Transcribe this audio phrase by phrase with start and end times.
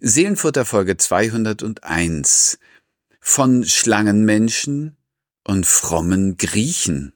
[0.00, 2.60] Seelenfutter Folge 201
[3.20, 4.96] von Schlangenmenschen
[5.44, 7.14] und frommen Griechen.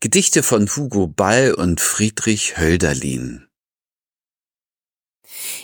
[0.00, 3.48] Gedichte von Hugo Ball und Friedrich Hölderlin.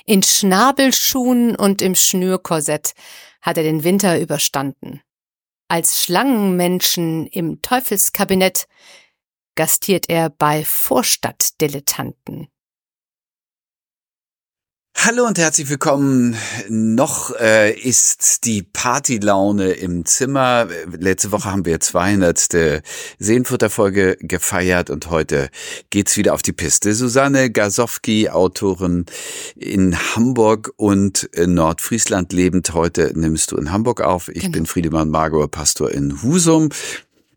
[0.05, 2.93] In Schnabelschuhen und im Schnürkorsett
[3.41, 5.01] hat er den Winter überstanden.
[5.69, 8.69] Als Schlangenmenschen im Teufelskabinett
[9.55, 12.49] gastiert er bei Vorstadtdilettanten.
[15.03, 16.37] Hallo und herzlich willkommen.
[16.69, 20.69] Noch äh, ist die Partylaune im Zimmer.
[20.93, 22.83] Letzte Woche haben wir 200.
[23.19, 25.49] Seelenfutterfolge gefeiert und heute
[25.89, 26.95] geht's wieder auf die Piste.
[26.95, 29.07] Susanne Gasowski, Autorin
[29.57, 32.75] in Hamburg und in Nordfriesland lebend.
[32.75, 34.29] Heute nimmst du in Hamburg auf.
[34.29, 34.53] Ich genau.
[34.53, 36.69] bin Friedemann Margor, Pastor in Husum.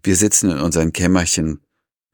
[0.04, 1.63] Wir sitzen in unseren Kämmerchen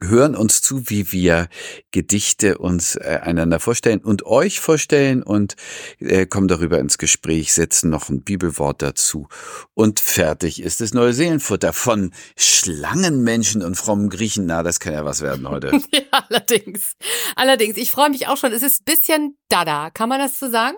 [0.02, 1.48] hören uns zu, wie wir
[1.90, 5.56] Gedichte uns äh, einander vorstellen und euch vorstellen und
[5.98, 9.28] äh, kommen darüber ins Gespräch, setzen noch ein Bibelwort dazu
[9.74, 14.46] und fertig ist das neue Seelenfutter von Schlangenmenschen und frommen Griechen.
[14.46, 15.72] Na, das kann ja was werden heute.
[15.92, 16.92] ja, allerdings.
[17.36, 18.52] Allerdings, ich freue mich auch schon.
[18.52, 20.76] Es ist bisschen Dada, kann man das so sagen?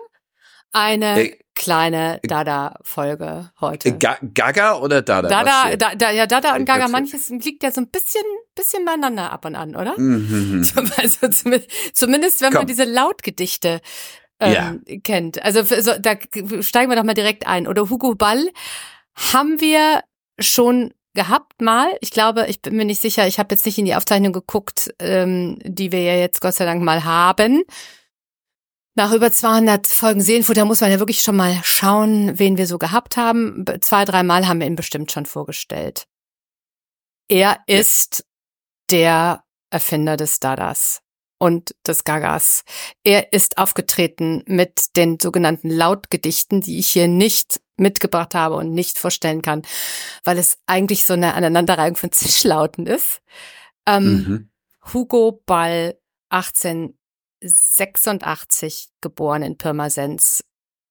[0.71, 3.89] Eine äh, kleine Dada-Folge heute.
[3.89, 5.29] Äh, Ga Gaga oder Dada?
[5.29, 8.23] Dada, da, da, ja, Dada und Gaga, manches liegt ja so ein bisschen,
[8.55, 9.97] bisschen beieinander ab und an, oder?
[9.97, 10.67] Mhm.
[10.97, 12.59] Also zumindest, wenn Komm.
[12.59, 13.79] man diese Lautgedichte
[14.39, 14.97] ähm, ja.
[15.03, 15.43] kennt.
[15.43, 16.15] Also so, da
[16.61, 17.67] steigen wir doch mal direkt ein.
[17.67, 18.49] Oder Hugo Ball
[19.15, 20.01] haben wir
[20.39, 21.87] schon gehabt mal.
[22.01, 24.93] Ich glaube, ich bin mir nicht sicher, ich habe jetzt nicht in die Aufzeichnung geguckt,
[24.99, 27.63] ähm, die wir ja jetzt Gott sei Dank mal haben.
[28.95, 32.77] Nach über 200 Folgen Seelenfutter muss man ja wirklich schon mal schauen, wen wir so
[32.77, 33.65] gehabt haben.
[33.81, 36.05] Zwei, dreimal haben wir ihn bestimmt schon vorgestellt.
[37.27, 38.25] Er ist
[38.91, 41.01] der Erfinder des Dadas
[41.39, 42.63] und des Gagas.
[43.03, 48.99] Er ist aufgetreten mit den sogenannten Lautgedichten, die ich hier nicht mitgebracht habe und nicht
[48.99, 49.63] vorstellen kann,
[50.23, 53.21] weil es eigentlich so eine Aneinanderreihung von Zischlauten ist.
[53.87, 54.49] Ähm, mhm.
[54.93, 55.97] Hugo Ball
[56.29, 56.97] 18
[57.43, 60.43] 86 geboren in Pirmasens,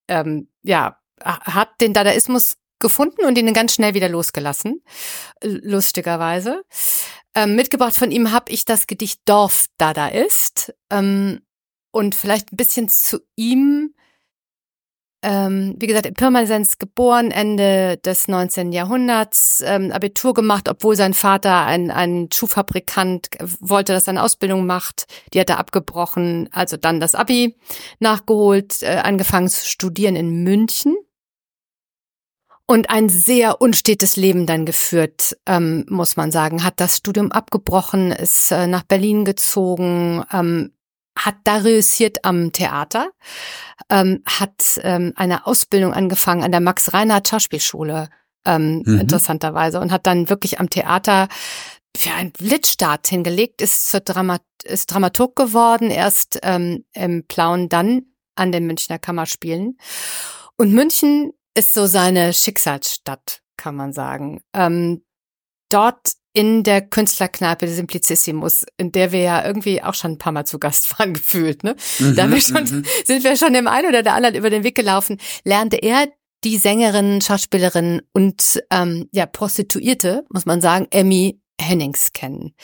[0.09, 4.83] ähm, ja, hat den Dadaismus gefunden und ihn ganz schnell wieder losgelassen,
[5.43, 6.65] lustigerweise.
[7.35, 11.41] Ähm, mitgebracht von ihm habe ich das Gedicht Dorf Dadaist ähm,
[11.91, 13.95] und vielleicht ein bisschen zu ihm
[15.23, 18.73] ähm, wie gesagt, in Pirmasens geboren, Ende des 19.
[18.73, 23.29] Jahrhunderts, ähm, Abitur gemacht, obwohl sein Vater ein, ein Schuhfabrikant
[23.61, 25.07] wollte, dass er eine Ausbildung macht.
[25.33, 27.57] Die hat er abgebrochen, also dann das Abi
[28.01, 30.97] nachgeholt, äh, angefangen zu studieren in München.
[32.67, 36.65] Und ein sehr unstetes Leben dann geführt, ähm, muss man sagen.
[36.65, 40.73] Hat das Studium abgebrochen, ist äh, nach Berlin gezogen, ähm,
[41.17, 43.11] hat da reüssiert am Theater,
[43.91, 48.09] ähm, hat ähm, eine Ausbildung angefangen an der Max-Reinhardt Schauspielschule,
[48.45, 49.01] ähm, mhm.
[49.01, 51.29] interessanterweise, und hat dann wirklich am Theater
[51.97, 58.07] für einen Blitzstart hingelegt, ist, zur Dramat ist Dramaturg geworden, erst ähm, im Plauen, dann
[58.35, 59.77] an den Münchner Kammerspielen.
[60.57, 64.43] Und München ist so seine Schicksalsstadt, kann man sagen.
[64.55, 65.05] Ähm,
[65.69, 70.47] dort in der Künstlerkneipe Simplicissimus, in der wir ja irgendwie auch schon ein paar Mal
[70.47, 71.65] zu Gast waren, gefühlt.
[71.65, 71.77] Ne?
[71.99, 72.85] Mhm, da wir schon, mhm.
[73.05, 76.09] sind wir schon dem einen oder der anderen über den Weg gelaufen, lernte er
[76.45, 82.55] die Sängerin, Schauspielerin und ähm, ja Prostituierte, muss man sagen, Emmy Hennings kennen.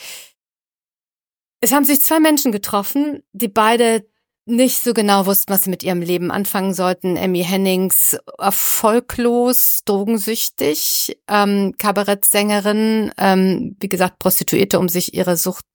[1.61, 4.08] Es haben sich zwei Menschen getroffen, die beide
[4.49, 7.15] nicht so genau wussten, was sie mit ihrem Leben anfangen sollten.
[7.15, 15.65] Emmy Hennings erfolglos, drogensüchtig, ähm, Kabarettsängerin, ähm, wie gesagt Prostituierte, um sich ihre Sucht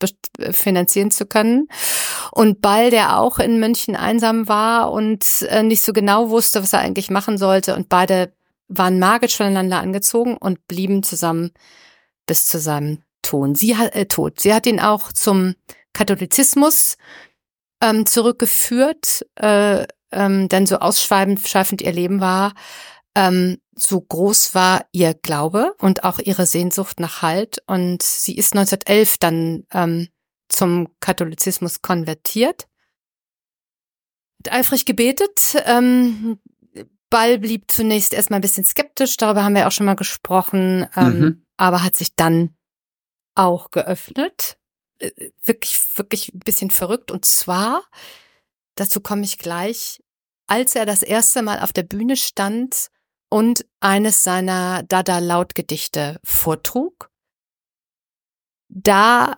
[0.51, 1.69] finanzieren zu können.
[2.33, 6.73] Und Ball, der auch in München einsam war und äh, nicht so genau wusste, was
[6.73, 7.77] er eigentlich machen sollte.
[7.77, 8.33] Und beide
[8.69, 11.53] waren magisch voneinander angezogen und blieben zusammen
[12.27, 13.55] bis zu seinem Ton.
[13.55, 14.41] Sie hat, äh, Tod.
[14.41, 15.55] Sie hat ihn auch zum
[15.93, 16.97] Katholizismus
[17.85, 22.55] ähm, zurückgeführt, äh, ähm, denn so ausschweifend ihr Leben war,
[23.15, 27.59] ähm, so groß war ihr Glaube und auch ihre Sehnsucht nach Halt.
[27.67, 30.09] Und sie ist 1911 dann ähm,
[30.49, 32.67] zum Katholizismus konvertiert.
[34.47, 35.57] Hat eifrig gebetet.
[35.67, 36.39] Ähm,
[37.11, 41.19] Ball blieb zunächst erstmal ein bisschen skeptisch, darüber haben wir auch schon mal gesprochen, ähm,
[41.19, 41.47] mhm.
[41.57, 42.57] aber hat sich dann
[43.37, 44.57] auch geöffnet
[45.45, 47.11] wirklich, wirklich ein bisschen verrückt.
[47.11, 47.85] Und zwar,
[48.75, 50.03] dazu komme ich gleich,
[50.47, 52.89] als er das erste Mal auf der Bühne stand
[53.31, 57.11] und eines seiner Dada-Lautgedichte vortrug,
[58.69, 59.37] da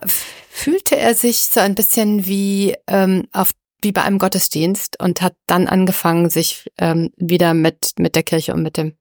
[0.49, 5.35] fühlte er sich so ein bisschen wie ähm, auf wie bei einem Gottesdienst und hat
[5.45, 8.97] dann angefangen, sich ähm, wieder mit, mit der Kirche und mit dem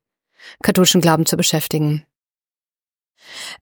[0.63, 2.05] katholischen Glauben zu beschäftigen.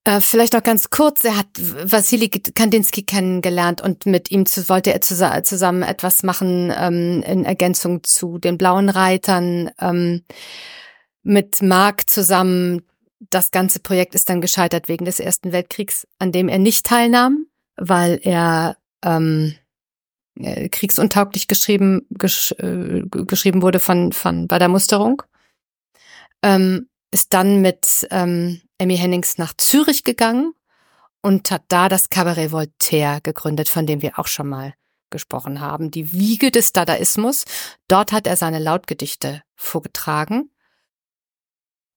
[0.04, 4.92] Äh, vielleicht noch ganz kurz, er hat Wassili Kandinsky kennengelernt und mit ihm zu, wollte
[4.92, 5.14] er zu,
[5.44, 9.70] zusammen etwas machen ähm, in Ergänzung zu den Blauen Reitern.
[9.80, 10.22] Ähm,
[11.24, 12.82] mit Mark zusammen.
[13.30, 17.46] Das ganze Projekt ist dann gescheitert wegen des Ersten Weltkriegs, an dem er nicht teilnahm,
[17.76, 19.54] weil er ähm,
[20.38, 25.22] äh, kriegsuntauglich geschrieben, gesch, äh, geschrieben wurde von, von bei der Musterung.
[26.42, 30.52] Ähm, ist dann mit ähm, Emmy Hennings nach Zürich gegangen
[31.22, 34.74] und hat da das Cabaret Voltaire gegründet, von dem wir auch schon mal
[35.10, 35.92] gesprochen haben.
[35.92, 37.44] Die Wiege des Dadaismus.
[37.86, 40.50] Dort hat er seine Lautgedichte vorgetragen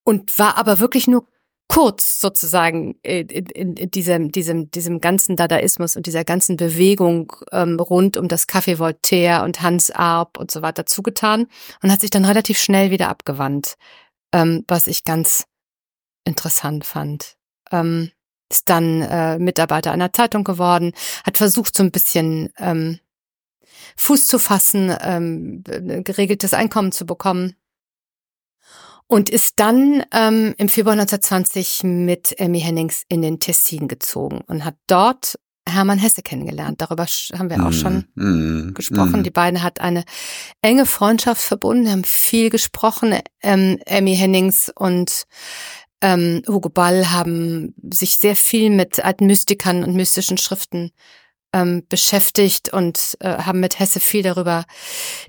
[0.04, 1.28] und war aber wirklich nur
[1.68, 7.80] kurz sozusagen in, in, in diesem, diesem, diesem ganzen Dadaismus und dieser ganzen Bewegung ähm,
[7.80, 11.48] rund um das Café Voltaire und Hans Arp und so weiter zugetan
[11.82, 13.78] und hat sich dann relativ schnell wieder abgewandt,
[14.38, 15.46] ähm, was ich ganz
[16.24, 17.38] interessant fand.
[17.72, 18.12] Ähm,
[18.50, 20.94] ist dann äh, Mitarbeiter einer Zeitung geworden,
[21.26, 23.00] hat versucht, so ein bisschen ähm,
[23.98, 27.56] Fuß zu fassen, ähm, geregeltes Einkommen zu bekommen
[29.08, 34.64] und ist dann ähm, im Februar 1920 mit Emmy Hennings in den Tessin gezogen und
[34.64, 35.40] hat dort
[35.78, 36.82] Hermann Hesse kennengelernt.
[36.82, 39.22] Darüber haben wir auch schon mm, gesprochen.
[39.22, 39.24] Mm.
[39.24, 40.04] Die beiden hat eine
[40.62, 43.18] enge Freundschaft verbunden, haben viel gesprochen.
[43.42, 45.26] Ähm, Emmy Hennings und
[46.02, 50.92] ähm, Hugo Ball haben sich sehr viel mit alten Mystikern und mystischen Schriften
[51.54, 54.66] ähm, beschäftigt und äh, haben mit Hesse viel darüber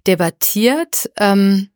[0.06, 1.11] debattiert.
[1.17, 1.71] Ähm,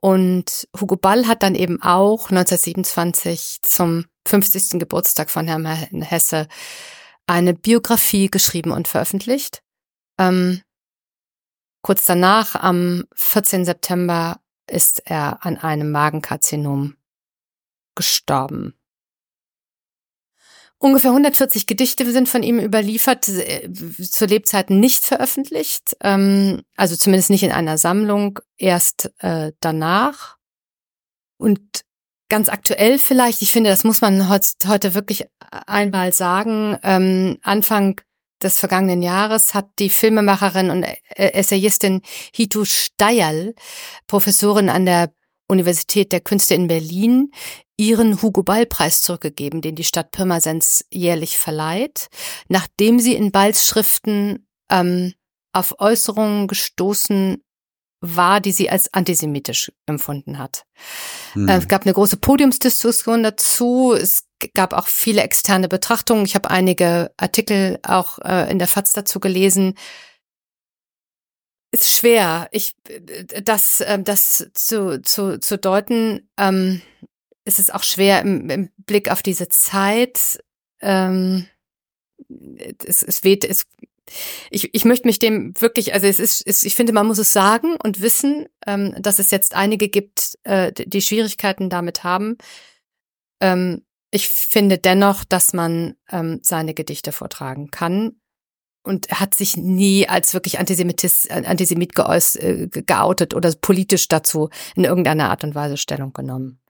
[0.00, 4.78] und Hugo Ball hat dann eben auch 1927 zum 50.
[4.78, 5.66] Geburtstag von Herrn
[6.02, 6.48] Hesse
[7.26, 9.62] eine Biografie geschrieben und veröffentlicht.
[10.18, 10.62] Ähm,
[11.82, 13.64] kurz danach, am 14.
[13.64, 16.96] September, ist er an einem Magenkarzinom
[17.94, 18.74] gestorben.
[20.78, 27.30] Ungefähr 140 Gedichte sind von ihm überliefert, äh, zu Lebzeiten nicht veröffentlicht, ähm, also zumindest
[27.30, 30.36] nicht in einer Sammlung, erst äh, danach.
[31.38, 31.85] Und
[32.28, 38.00] ganz aktuell vielleicht, ich finde, das muss man heute wirklich einmal sagen, ähm, Anfang
[38.42, 40.96] des vergangenen Jahres hat die Filmemacherin und äh,
[41.32, 42.02] Essayistin
[42.34, 43.54] Hitu Steyerl,
[44.06, 45.12] Professorin an der
[45.48, 47.30] Universität der Künste in Berlin,
[47.76, 52.08] ihren Hugo Ball Preis zurückgegeben, den die Stadt Pirmasens jährlich verleiht,
[52.48, 55.14] nachdem sie in Balls Schriften ähm,
[55.52, 57.42] auf Äußerungen gestoßen
[58.00, 60.64] war, die sie als antisemitisch empfunden hat.
[61.32, 61.48] Hm.
[61.48, 63.94] Es gab eine große Podiumsdiskussion dazu.
[63.94, 66.24] Es gab auch viele externe Betrachtungen.
[66.24, 69.74] Ich habe einige Artikel auch äh, in der FAZ dazu gelesen.
[71.72, 76.28] Ist schwer, ich äh, das äh, das zu zu zu deuten.
[76.38, 76.82] Ähm,
[77.44, 80.42] ist es auch schwer im, im Blick auf diese Zeit.
[80.80, 81.46] Ähm,
[82.84, 83.66] es, es weht, es,
[84.50, 87.32] ich, ich möchte mich dem wirklich, also es ist, es, ich finde, man muss es
[87.32, 92.38] sagen und wissen, ähm, dass es jetzt einige gibt, äh, die Schwierigkeiten damit haben.
[93.40, 98.20] Ähm, ich finde dennoch, dass man ähm, seine Gedichte vortragen kann.
[98.82, 104.48] Und er hat sich nie als wirklich Antisemitis, Antisemit geäuß, äh, geoutet oder politisch dazu
[104.76, 106.60] in irgendeiner Art und Weise Stellung genommen.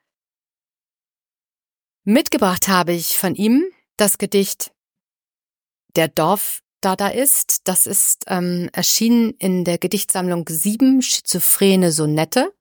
[2.04, 3.64] Mitgebracht habe ich von ihm
[3.96, 4.72] das Gedicht
[5.94, 7.66] Der Dorf da da ist.
[7.66, 12.52] Das ist ähm, erschienen in der Gedichtsammlung Sieben schizophrene Sonette,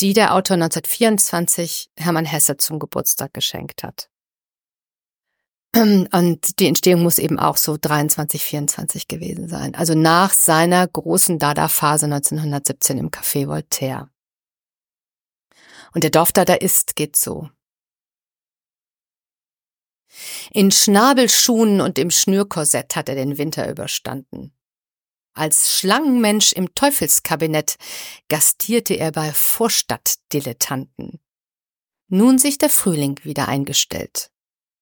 [0.00, 4.10] die der Autor 1924 Hermann Hesse zum Geburtstag geschenkt hat.
[5.76, 9.76] Und die Entstehung muss eben auch so 23, 24 gewesen sein.
[9.76, 14.10] Also nach seiner großen Dada-Phase 1917 im Café Voltaire.
[15.94, 17.50] Und der Dorf Dada ist geht so.
[20.50, 24.52] In Schnabelschuhen und im Schnürkorsett hat er den Winter überstanden.
[25.34, 27.76] Als Schlangenmensch im Teufelskabinett
[28.28, 31.20] gastierte er bei Vorstadtdilettanten.
[32.08, 34.30] Nun sich der Frühling wieder eingestellt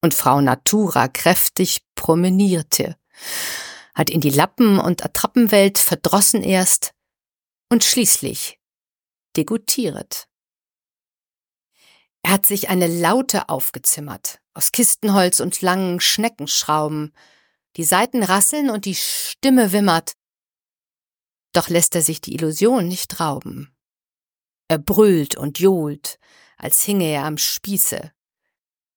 [0.02, 2.96] und Frau Natura kräftig promenierte,
[3.94, 6.92] hat in die Lappen- und Attrappenwelt verdrossen erst
[7.70, 8.60] und schließlich
[9.36, 10.28] degutieret.
[12.22, 17.12] Er hat sich eine Laute aufgezimmert, aus Kistenholz und langen Schneckenschrauben.
[17.76, 20.14] Die Saiten rasseln und die Stimme wimmert.
[21.52, 23.76] Doch lässt er sich die Illusion nicht rauben.
[24.68, 26.18] Er brüllt und johlt,
[26.56, 28.12] als hinge er am Spieße.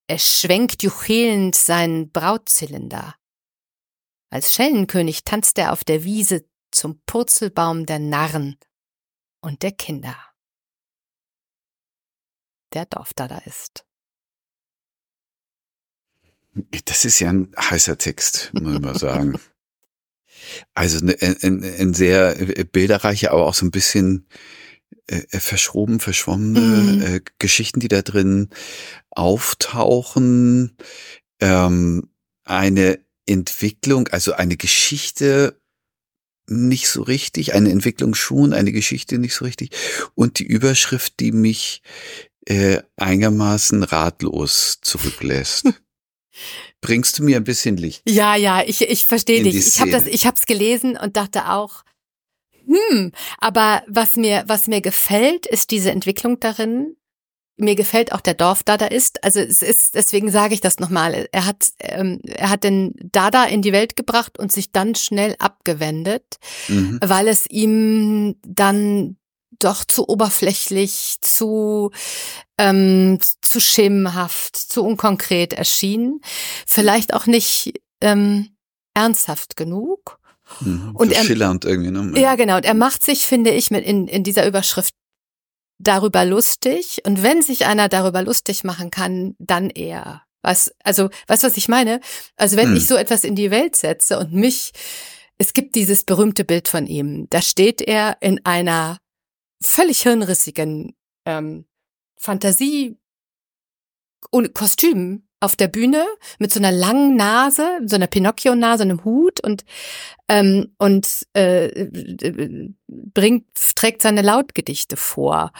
[0.06, 3.14] Er schwenkt juchelnd seinen Brautzylinder.
[4.30, 8.58] Als Schellenkönig tanzt er auf der Wiese zum Purzelbaum der Narren
[9.40, 10.16] und der Kinder.
[12.74, 13.87] Der Dorfdada ist.
[16.84, 19.38] Das ist ja ein heißer Text, muss ich mal sagen.
[20.74, 24.26] Also ein, ein, ein sehr bilderreicher, aber auch so ein bisschen
[25.10, 27.02] äh, äh, verschroben, verschwommene mhm.
[27.02, 28.50] äh, Geschichten, die da drin
[29.10, 30.76] auftauchen.
[31.40, 32.10] Ähm,
[32.44, 35.60] eine Entwicklung, also eine Geschichte
[36.46, 39.70] nicht so richtig, eine Entwicklung schon, eine Geschichte nicht so richtig
[40.14, 41.82] und die Überschrift, die mich
[42.46, 45.72] äh, einigermaßen ratlos zurücklässt.
[46.80, 48.02] Bringst du mir ein bisschen Licht?
[48.08, 49.56] Ja, ja, ich, ich verstehe dich.
[49.56, 51.82] Ich habe das, ich habe es gelesen und dachte auch,
[52.68, 56.96] hm, aber was mir, was mir gefällt, ist diese Entwicklung darin.
[57.56, 59.24] Mir gefällt auch der Dorf Dada ist.
[59.24, 61.28] Also es ist, deswegen sage ich das nochmal.
[61.32, 65.34] Er hat, ähm, er hat den Dada in die Welt gebracht und sich dann schnell
[65.40, 67.00] abgewendet, mhm.
[67.02, 69.16] weil es ihm dann
[69.58, 71.90] doch zu oberflächlich, zu
[72.58, 76.20] ähm, zu schemenhaft, zu unkonkret erschien,
[76.66, 78.50] vielleicht auch nicht ähm,
[78.94, 80.18] ernsthaft genug.
[80.60, 82.18] Mhm, und er, schillernd irgendwie, ne?
[82.20, 82.56] Ja, genau.
[82.56, 84.94] Und er macht sich, finde ich, mit in, in dieser Überschrift
[85.78, 87.02] darüber lustig.
[87.04, 90.22] Und wenn sich einer darüber lustig machen kann, dann er.
[90.42, 92.00] Was, also, weißt du, was ich meine?
[92.36, 92.76] Also, wenn hm.
[92.76, 94.72] ich so etwas in die Welt setze und mich,
[95.36, 97.28] es gibt dieses berühmte Bild von ihm.
[97.30, 98.98] Da steht er in einer
[99.62, 101.64] völlig hirnrissigen ähm,
[102.18, 102.96] Fantasie
[104.30, 106.04] und Kostüm auf der Bühne
[106.38, 109.64] mit so einer langen Nase, so einer Pinocchio-Nase, einem Hut und
[110.28, 111.86] ähm, und äh,
[112.88, 113.46] bringt
[113.76, 115.52] trägt seine Lautgedichte vor.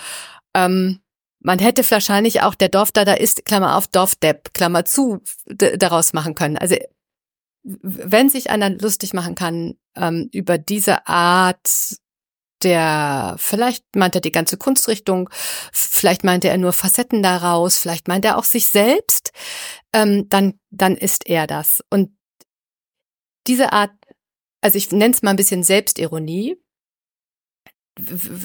[0.55, 1.01] Ähm,
[1.41, 6.13] man hätte wahrscheinlich auch der Dorf da da ist Klammer auf Dorfdepp Klammer zu daraus
[6.13, 6.59] machen können.
[6.59, 6.77] Also
[7.63, 11.99] wenn sich einer lustig machen kann ähm, über diese Art
[12.63, 15.31] der, vielleicht meint er die ganze Kunstrichtung,
[15.73, 19.33] vielleicht meint er nur Facetten daraus, vielleicht meint er auch sich selbst,
[19.93, 21.83] ähm, dann, dann ist er das.
[21.91, 22.17] Und
[23.47, 23.93] diese Art,
[24.61, 26.57] also ich nenne es mal ein bisschen Selbstironie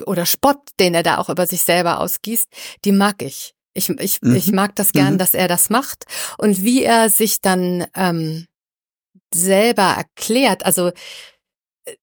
[0.06, 2.50] oder Spott, den er da auch über sich selber ausgießt,
[2.86, 3.54] die mag ich.
[3.76, 4.36] Ich, ich, mhm.
[4.36, 5.18] ich mag das gern, mhm.
[5.18, 6.06] dass er das macht.
[6.38, 8.48] Und wie er sich dann ähm,
[9.34, 10.92] selber erklärt, also
[11.86, 11.96] äh,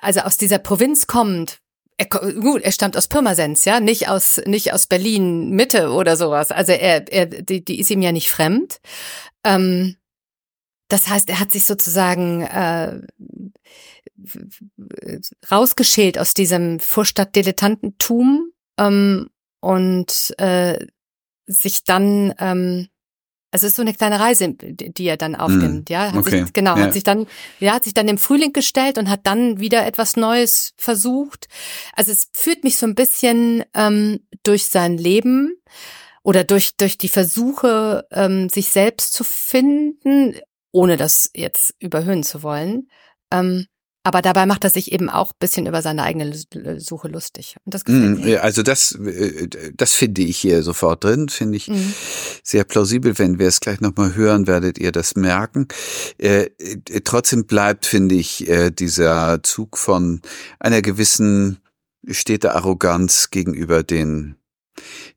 [0.00, 1.60] also aus dieser Provinz kommt,
[1.98, 6.52] er, gut, er stammt aus Pirmasens, ja, nicht aus nicht aus Berlin Mitte oder sowas.
[6.52, 8.80] Also er, er die, die ist ihm ja nicht fremd.
[9.44, 9.96] Ähm,
[10.88, 13.00] das heißt, er hat sich sozusagen äh,
[15.50, 19.28] rausgeschält aus diesem Vorstadtdilettantentum ähm,
[19.60, 20.86] und äh,
[21.46, 22.88] sich dann ähm,
[23.50, 26.12] es ist so eine kleine Reise, die er dann aufnimmt, mm, ja.
[26.12, 26.42] Hat okay.
[26.42, 26.84] sich, genau, ja.
[26.84, 27.26] hat sich dann,
[27.60, 31.48] ja, hat sich dann im Frühling gestellt und hat dann wieder etwas Neues versucht.
[31.94, 35.54] Also es führt mich so ein bisschen ähm, durch sein Leben
[36.22, 40.34] oder durch durch die Versuche, ähm, sich selbst zu finden,
[40.70, 42.88] ohne das jetzt überhöhen zu wollen.
[43.32, 43.66] Ähm,
[44.04, 46.32] aber dabei macht er sich eben auch bisschen über seine eigene
[46.78, 47.56] Suche lustig.
[47.64, 48.38] Und das gefällt mm.
[48.40, 51.92] Also das, äh, das finde ich hier sofort drin, finde ich mhm.
[52.42, 53.18] sehr plausibel.
[53.18, 55.68] Wenn wir es gleich nochmal hören, werdet ihr das merken.
[56.16, 60.22] Äh, äh, trotzdem bleibt, finde ich, äh, dieser Zug von
[60.58, 61.58] einer gewissen
[62.08, 64.36] Städtearroganz gegenüber den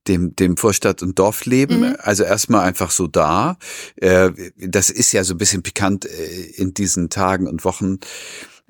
[0.07, 1.81] dem, dem Vorstadt- und Dorfleben.
[1.81, 1.95] Mhm.
[1.99, 3.57] Also erstmal einfach so da.
[3.95, 7.99] Das ist ja so ein bisschen pikant in diesen Tagen und Wochen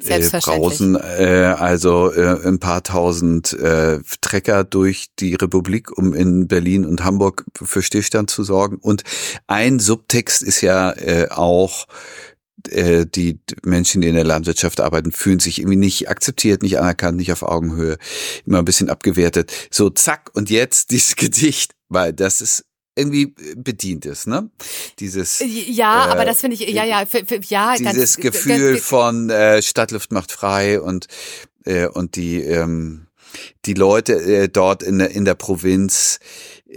[0.06, 6.86] äh, äh, also äh, ein paar tausend äh, Trecker durch die Republik, um in Berlin
[6.86, 8.78] und Hamburg für Stillstand zu sorgen.
[8.78, 9.04] Und
[9.48, 11.88] ein Subtext ist ja äh, auch
[12.70, 17.18] äh, die Menschen, die in der Landwirtschaft arbeiten, fühlen sich irgendwie nicht akzeptiert, nicht anerkannt,
[17.18, 17.98] nicht auf Augenhöhe,
[18.46, 19.52] immer ein bisschen abgewertet.
[19.72, 22.66] So, zack, und jetzt dieses Gedicht, weil das ist
[22.96, 24.50] irgendwie bedient ist, ne?
[25.00, 28.74] Dieses ja, äh, aber das finde ich ja ja für, für, ja dieses ganz, Gefühl
[28.74, 31.08] ganz, von äh, Stadtluft macht frei und
[31.66, 33.08] äh, und die ähm,
[33.66, 36.20] die Leute äh, dort in der in der Provinz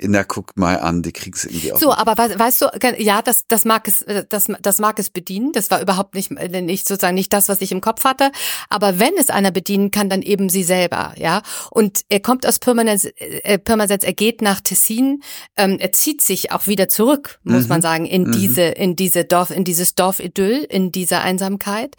[0.02, 1.78] na guck mal an, die kriegen es irgendwie auch.
[1.78, 2.66] So, aber weißt du,
[2.98, 5.52] ja, das, das mag es, äh, das, das mag es bedienen.
[5.52, 8.30] Das war überhaupt nicht, äh, nicht sozusagen nicht das, was ich im Kopf hatte.
[8.68, 11.42] Aber wenn es einer bedienen kann, dann eben sie selber, ja.
[11.70, 15.22] Und er kommt aus Pirmasens, äh, Pirmasens er geht nach Tessin,
[15.56, 17.68] ähm, er zieht sich auch wieder zurück, muss mhm.
[17.68, 18.32] man sagen, in mhm.
[18.32, 21.94] diese, in diese Dorf, in dieses Dorfidyll, in dieser Einsamkeit.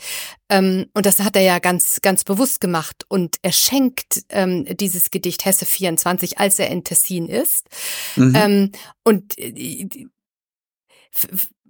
[0.50, 3.06] Ähm, und das hat er ja ganz, ganz bewusst gemacht.
[3.08, 7.68] Und er schenkt ähm, dieses Gedicht Hesse 24, als er in Tessin ist.
[8.16, 8.34] Mhm.
[8.36, 8.72] Ähm,
[9.04, 9.88] und äh,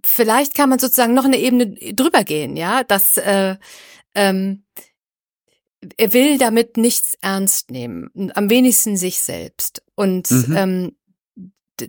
[0.03, 3.55] vielleicht kann man sozusagen noch eine Ebene drüber gehen, ja, dass äh,
[4.13, 4.63] ähm,
[5.97, 9.83] er will damit nichts ernst nehmen, am wenigsten sich selbst.
[9.95, 10.55] Und mhm.
[10.55, 10.95] ähm,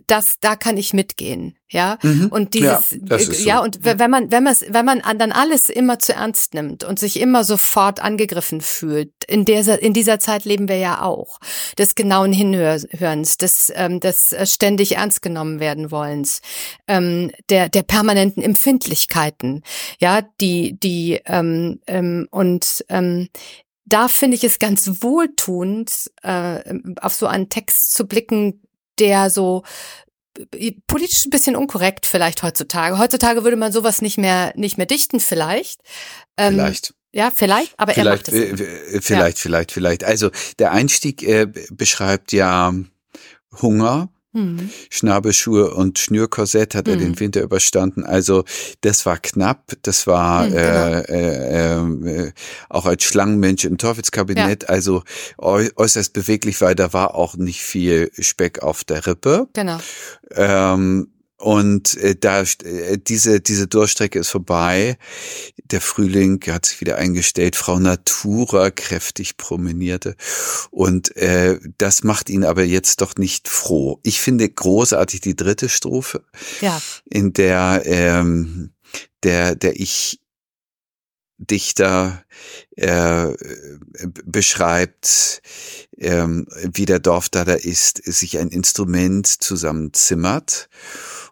[0.07, 1.97] das, da kann ich mitgehen, ja.
[2.01, 2.27] Mhm.
[2.27, 3.47] Und dieses, ja, äh, so.
[3.47, 6.99] ja, und wenn man, wenn man wenn man dann alles immer zu ernst nimmt und
[6.99, 11.39] sich immer sofort angegriffen fühlt, in dieser, in dieser Zeit leben wir ja auch,
[11.77, 16.41] des genauen Hinhörens, des, ähm, des ständig ernst genommen werden wollens,
[16.87, 19.63] ähm, der, der permanenten Empfindlichkeiten,
[19.99, 23.29] ja, die, die, ähm, ähm, und, ähm,
[23.89, 26.61] da finde ich es ganz wohltuend, äh,
[26.99, 28.61] auf so einen Text zu blicken,
[28.99, 29.63] der so
[30.55, 32.97] äh, politisch ein bisschen unkorrekt vielleicht heutzutage.
[32.97, 35.81] Heutzutage würde man sowas nicht mehr nicht mehr dichten vielleicht.
[36.37, 36.93] Ähm, vielleicht.
[37.13, 39.05] Ja, vielleicht, aber vielleicht, er macht es.
[39.05, 39.41] Vielleicht, ja.
[39.41, 40.03] vielleicht, vielleicht.
[40.03, 42.73] Also der Einstieg äh, beschreibt ja
[43.61, 44.69] Hunger, Mhm.
[44.89, 46.93] Schnabelschuhe und Schnürkorsett hat mhm.
[46.93, 47.19] er den mhm.
[47.19, 48.03] Winter überstanden.
[48.03, 48.43] Also
[48.81, 49.73] das war knapp.
[49.81, 50.63] Das war mhm, genau.
[50.63, 52.31] äh, äh, äh,
[52.69, 54.63] auch als Schlangenmensch im Teufelskabinett.
[54.63, 54.69] Ja.
[54.69, 55.03] Also
[55.37, 59.47] äußerst beweglich, weil da war auch nicht viel Speck auf der Rippe.
[59.53, 59.79] Genau.
[60.31, 64.97] Ähm, und äh, da äh, diese diese Durchstrecke ist vorbei.
[65.65, 67.55] Der Frühling hat sich wieder eingestellt.
[67.55, 70.15] Frau Natura kräftig promenierte
[70.71, 73.99] und äh, das macht ihn aber jetzt doch nicht froh.
[74.03, 76.23] Ich finde großartig die dritte Strophe,
[76.61, 76.81] ja.
[77.05, 78.71] in der ähm,
[79.23, 80.19] der der ich
[81.39, 82.23] Dichter
[82.75, 83.27] äh,
[84.25, 85.43] beschreibt,
[85.97, 90.67] ähm, wie der Dorf da da ist, sich ein Instrument zusammenzimmert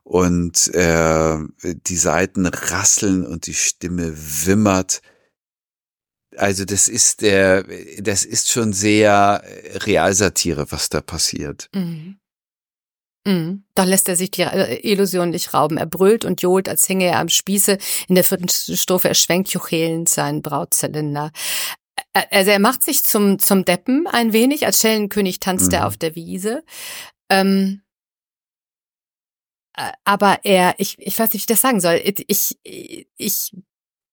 [0.06, 4.14] und äh, die Seiten rasseln und die Stimme
[4.46, 5.02] wimmert.
[6.38, 7.66] Also das ist der,
[8.00, 9.44] das ist schon sehr
[9.74, 11.70] Realsatire, was da passiert.
[11.74, 12.20] Mhm.
[13.26, 13.64] Mhm.
[13.74, 15.78] Da lässt er sich die äh, Illusion nicht rauben.
[15.78, 17.80] Er brüllt und johlt, als hänge er am Spieße.
[18.08, 21.32] In der vierten Strophe erschwenkt juchelend seinen Brautzylinder.
[22.14, 24.68] Also er macht sich zum, zum Deppen ein wenig.
[24.68, 25.78] Als Schellenkönig tanzt mhm.
[25.78, 26.64] er auf der Wiese.
[27.32, 27.85] Ähm, äh,
[30.04, 32.02] aber er, ich, ich weiß nicht, wie ich das sagen soll.
[32.04, 32.58] Ich,
[33.18, 33.52] ich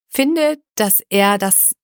[0.08, 1.74] finde, dass er das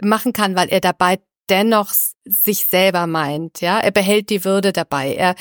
[0.00, 1.92] machen kann, weil er dabei dennoch
[2.24, 3.60] sich selber meint.
[3.60, 5.14] Ja, er behält die Würde dabei.
[5.14, 5.34] Er,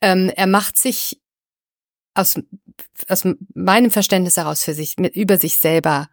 [0.00, 1.20] ähm, er macht sich
[2.14, 2.38] aus,
[3.08, 6.08] aus meinem Verständnis heraus für sich, mit, über sich selber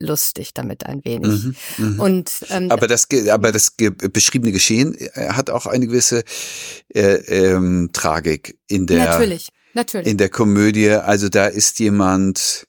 [0.00, 1.44] lustig damit ein wenig.
[1.44, 2.02] Mhm, mh.
[2.02, 3.76] Und ähm, aber das aber das
[4.12, 6.24] beschriebene Geschehen äh, hat auch eine gewisse
[6.88, 10.08] äh, ähm, Tragik in der natürlich Natürlich.
[10.08, 12.66] In der Komödie, also da ist jemand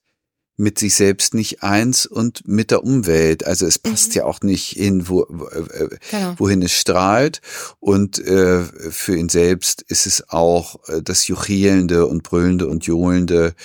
[0.56, 3.46] mit sich selbst nicht eins und mit der Umwelt.
[3.46, 4.16] Also es passt mhm.
[4.16, 6.36] ja auch nicht hin, wo, äh, genau.
[6.38, 7.42] wohin es strahlt.
[7.80, 13.56] Und äh, für ihn selbst ist es auch äh, das Juchelende und Brüllende und Johlende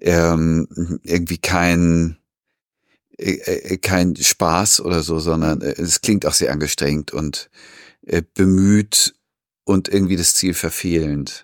[0.00, 2.16] ähm, irgendwie kein
[3.18, 7.50] äh, äh, kein Spaß oder so, sondern äh, es klingt auch sehr angestrengt und
[8.02, 9.14] äh, bemüht
[9.64, 11.43] und irgendwie das Ziel verfehlend.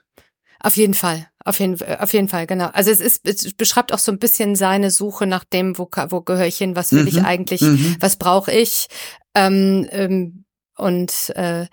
[0.61, 1.27] Auf jeden Fall.
[1.43, 2.67] Auf jeden, auf jeden Fall, genau.
[2.73, 6.21] Also es ist, es beschreibt auch so ein bisschen seine Suche nach dem, wo, wo
[6.21, 7.09] gehöre ich hin, was will mhm.
[7.09, 7.97] ich eigentlich, mhm.
[7.99, 8.89] was brauche ich.
[9.35, 10.45] Ähm, ähm,
[10.77, 11.67] und äh,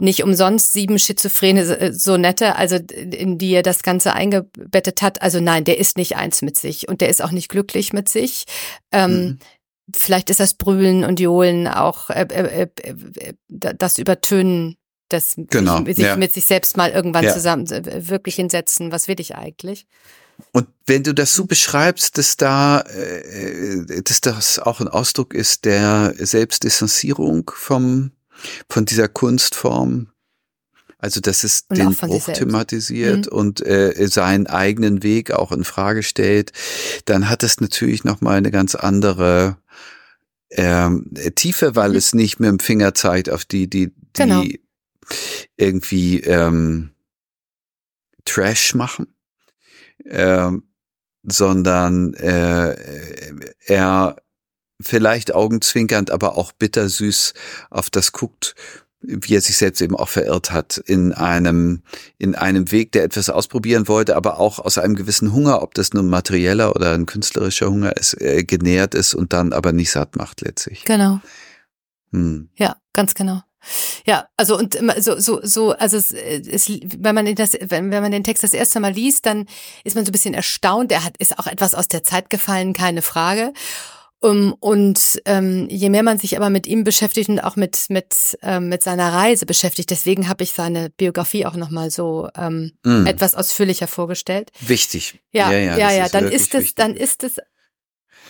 [0.00, 5.22] nicht umsonst sieben schizophrene äh, Sonette, also in die er das Ganze eingebettet hat.
[5.22, 8.08] Also nein, der ist nicht eins mit sich und der ist auch nicht glücklich mit
[8.08, 8.44] sich.
[8.92, 9.38] Ähm, mhm.
[9.94, 14.76] Vielleicht ist das Brüllen und Johlen auch äh, äh, äh, äh das Übertönen
[15.08, 16.16] das genau, sich, ja.
[16.16, 17.32] mit sich selbst mal irgendwann ja.
[17.32, 19.86] zusammen äh, wirklich hinsetzen, was will ich eigentlich?
[20.52, 25.64] Und wenn du das so beschreibst, dass da, äh, dass das auch ein Ausdruck ist
[25.64, 28.12] der Selbstdistanzierung vom,
[28.68, 30.08] von dieser Kunstform,
[30.98, 33.32] also dass es und den Bruch thematisiert mhm.
[33.32, 36.52] und äh, seinen eigenen Weg auch in Frage stellt,
[37.04, 39.58] dann hat es natürlich noch mal eine ganz andere
[40.50, 41.96] ähm, Tiefe, weil mhm.
[41.96, 44.42] es nicht mit dem Finger zeigt auf die, die, die genau
[45.56, 46.90] irgendwie ähm,
[48.24, 49.14] Trash machen,
[50.04, 50.64] ähm,
[51.22, 52.76] sondern äh,
[53.66, 54.16] er
[54.80, 57.34] vielleicht augenzwinkernd, aber auch bittersüß
[57.70, 58.54] auf das guckt,
[59.00, 61.82] wie er sich selbst eben auch verirrt hat in einem
[62.18, 65.92] in einem Weg, der etwas ausprobieren wollte, aber auch aus einem gewissen Hunger, ob das
[65.92, 70.16] nun materieller oder ein künstlerischer Hunger ist, äh, genährt ist und dann aber nicht satt
[70.16, 70.84] macht letztlich.
[70.84, 71.20] Genau.
[72.10, 72.48] Hm.
[72.56, 73.42] Ja, ganz genau.
[74.06, 78.12] Ja, also und so so so also es, es, wenn man das wenn, wenn man
[78.12, 79.46] den Text das erste Mal liest, dann
[79.84, 80.92] ist man so ein bisschen erstaunt.
[80.92, 83.52] Er hat ist auch etwas aus der Zeit gefallen, keine Frage.
[84.20, 88.36] Um, und ähm, je mehr man sich aber mit ihm beschäftigt und auch mit mit
[88.42, 92.72] ähm, mit seiner Reise beschäftigt, deswegen habe ich seine Biografie auch noch mal so ähm,
[92.82, 93.06] mm.
[93.06, 94.50] etwas ausführlicher vorgestellt.
[94.58, 95.20] Wichtig.
[95.30, 97.36] Ja, ja, ja, ja, ja dann ist es, dann ist es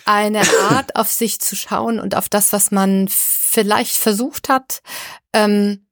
[0.05, 4.81] eine Art, auf sich zu schauen und auf das, was man vielleicht versucht hat,
[5.33, 5.85] ähm,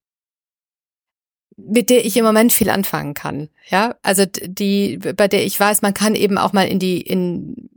[1.58, 3.50] mit der ich im Moment viel anfangen kann.
[3.70, 7.70] Ja, also die, bei der ich weiß, man kann eben auch mal in die, in,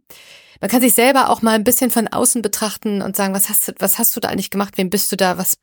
[0.60, 3.68] man kann sich selber auch mal ein bisschen von außen betrachten und sagen, was hast
[3.68, 4.76] du, was hast du da eigentlich gemacht?
[4.76, 5.38] Wem bist du da?
[5.38, 5.56] Was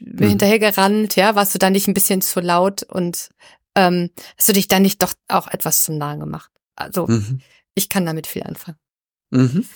[0.00, 0.28] mhm.
[0.28, 1.14] hinterhergerannt?
[1.14, 3.30] Ja, warst du da nicht ein bisschen zu laut und
[3.76, 6.50] ähm, hast du dich da nicht doch auch etwas zum Nahen gemacht?
[6.74, 7.40] Also mhm.
[7.74, 8.78] ich kann damit viel anfangen.
[9.30, 9.66] Mhm.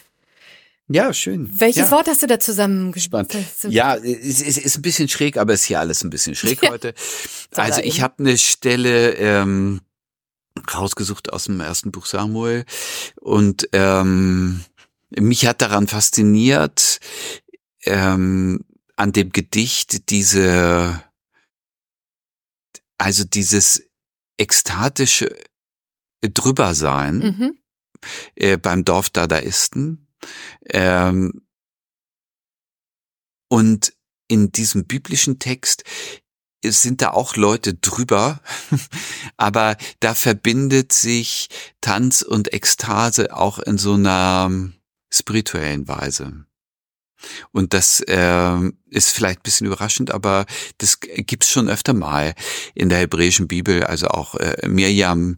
[0.88, 1.49] Ja, schön.
[1.53, 1.90] Welches ja.
[1.90, 3.37] Wort hast du da zusammengespannt?
[3.64, 6.62] Ja, es ist, ist ein bisschen schräg, aber es ist hier alles ein bisschen schräg
[6.62, 6.70] ja.
[6.70, 6.94] heute.
[7.55, 9.81] Also ich habe eine Stelle ähm,
[10.75, 12.64] rausgesucht aus dem ersten Buch Samuel
[13.20, 14.62] und ähm,
[15.11, 17.01] mich hat daran fasziniert,
[17.85, 18.64] ähm,
[18.96, 21.03] an dem Gedicht diese,
[22.99, 23.85] also dieses
[24.37, 25.35] ekstatische
[26.20, 27.59] Drübersein mhm.
[28.35, 30.06] äh, beim Dorfdadaisten
[30.70, 31.46] ähm,
[33.48, 33.92] und
[34.29, 35.85] in diesem biblischen Text
[36.64, 38.40] sind da auch Leute drüber,
[39.37, 41.48] aber da verbindet sich
[41.81, 44.50] Tanz und Ekstase auch in so einer
[45.11, 46.46] spirituellen Weise.
[47.53, 50.47] Und das äh, ist vielleicht ein bisschen überraschend, aber
[50.79, 52.35] das gibt's schon öfter mal
[52.75, 53.85] in der hebräischen Bibel.
[53.85, 55.37] Also auch äh, Mirjam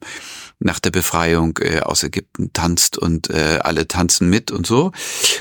[0.60, 4.92] nach der Befreiung äh, aus Ägypten tanzt und äh, alle tanzen mit und so.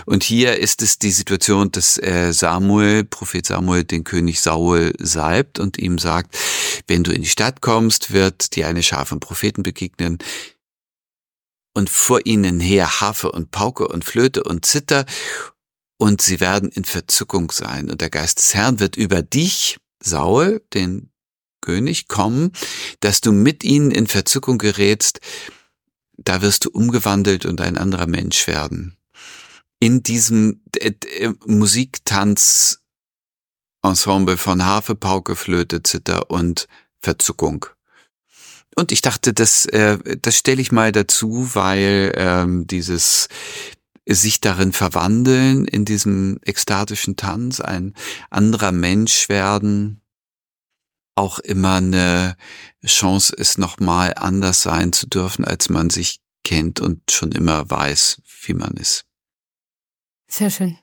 [0.06, 5.60] Und hier ist es die Situation, dass äh, Samuel, Prophet Samuel, den König Saul salbt
[5.60, 6.38] und ihm sagt,
[6.88, 10.20] wenn du in die Stadt kommst, wird dir eine Schar von Propheten begegnen
[11.74, 15.06] und vor ihnen her Harfe und Pauke und Flöte und Zither
[15.98, 20.64] und sie werden in Verzückung sein und der Geist des Herrn wird über dich, Saul,
[20.74, 21.10] den
[21.62, 22.52] König, kommen,
[23.00, 25.20] dass du mit ihnen in Verzückung gerätst,
[26.18, 28.96] da wirst du umgewandelt und ein anderer Mensch werden.
[29.80, 30.94] In diesem äh,
[31.46, 32.80] Musiktanz
[33.84, 36.68] Ensemble von Harfe, Pauke, Flöte, Zither und
[37.00, 37.66] Verzückung.
[38.76, 43.28] Und ich dachte, das, äh, das stelle ich mal dazu, weil ähm, dieses
[44.16, 47.94] sich darin verwandeln, in diesem ekstatischen Tanz, ein
[48.30, 50.02] anderer Mensch werden,
[51.16, 52.38] auch immer eine
[52.86, 58.22] Chance ist, nochmal anders sein zu dürfen, als man sich kennt und schon immer weiß,
[58.44, 59.06] wie man ist.
[60.30, 60.78] Sehr schön.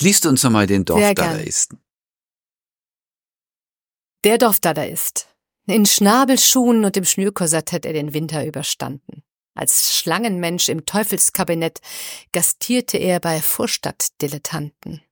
[0.00, 1.80] Liest uns nochmal den Dorfdadaisten.
[4.24, 5.28] Der Dorfdadaist.
[5.66, 9.22] In Schnabelschuhen und im Schnürkorsett hat er den Winter überstanden.
[9.58, 11.80] Als Schlangenmensch im Teufelskabinett
[12.30, 15.02] gastierte er bei Vorstadtdilettanten.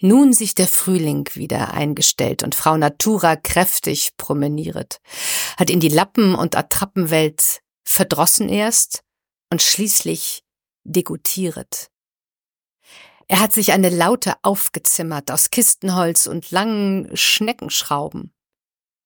[0.00, 5.02] Nun sich der Frühling wieder eingestellt und Frau Natura kräftig promenieret,
[5.58, 9.02] hat ihn die Lappen- und Attrappenwelt verdrossen erst
[9.50, 10.44] und schließlich
[10.84, 11.90] degutieret.
[13.28, 18.32] Er hat sich eine Laute aufgezimmert aus Kistenholz und langen Schneckenschrauben.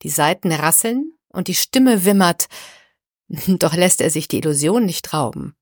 [0.03, 2.47] Die Saiten rasseln und die Stimme wimmert,
[3.59, 5.57] doch lässt er sich die Illusion nicht rauben.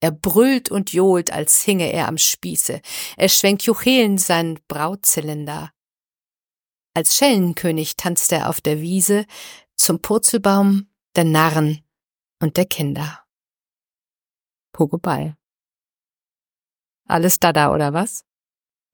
[0.00, 2.80] Er brüllt und johlt, als hinge er am Spieße.
[3.16, 5.72] Er schwenkt Juchelen sein Brautzylinder.
[6.94, 9.26] Als Schellenkönig tanzt er auf der Wiese
[9.76, 11.84] zum Purzelbaum der Narren
[12.40, 13.24] und der Kinder.
[14.76, 15.36] Hugo Ball.
[17.06, 18.24] Alles da da, oder was?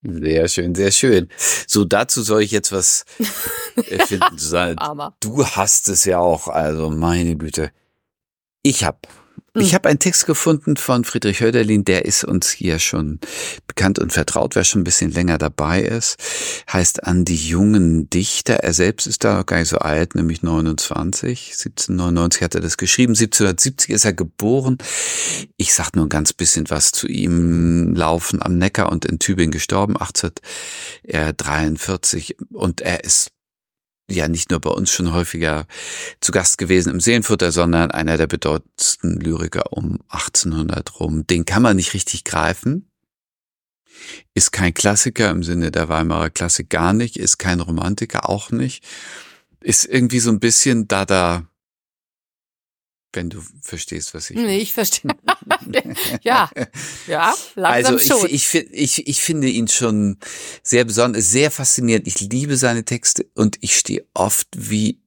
[0.02, 1.28] Sehr schön, sehr schön.
[1.66, 3.04] So, dazu soll ich jetzt was
[3.76, 4.38] äh, finden.
[5.20, 7.72] du hast es ja auch, also meine Güte.
[8.62, 9.08] Ich hab
[9.60, 9.74] ich hm.
[9.74, 13.18] habe einen Text gefunden von Friedrich Hölderlin, der ist uns hier schon
[13.66, 16.16] bekannt und vertraut, wer schon ein bisschen länger dabei ist.
[16.72, 18.54] Heißt an die jungen Dichter.
[18.54, 21.52] Er selbst ist da noch gar nicht so alt, nämlich 29.
[21.52, 23.12] 1799 hat er das geschrieben.
[23.12, 24.78] 1770 ist er geboren.
[25.56, 27.94] Ich sag nur ein ganz bisschen was zu ihm.
[27.94, 32.36] Laufen am Neckar und in Tübingen gestorben, 1843.
[32.52, 33.32] Und er ist
[34.10, 35.66] ja nicht nur bei uns schon häufiger
[36.20, 41.26] zu Gast gewesen im Seelenfutter, sondern einer der bedeutendsten Lyriker um 1800 rum.
[41.26, 42.90] Den kann man nicht richtig greifen.
[44.34, 48.84] Ist kein Klassiker im Sinne der Weimarer Klassik gar nicht, ist kein Romantiker auch nicht.
[49.60, 51.46] Ist irgendwie so ein bisschen da da
[53.12, 54.36] wenn du verstehst, was ich.
[54.36, 55.10] Nee, ich verstehe.
[56.22, 56.50] ja,
[57.06, 58.26] ja, langsam also schon.
[58.30, 60.18] Ich, ich, ich, ich finde ihn schon
[60.62, 62.06] sehr besonders, sehr faszinierend.
[62.06, 65.00] Ich liebe seine Texte und ich stehe oft wie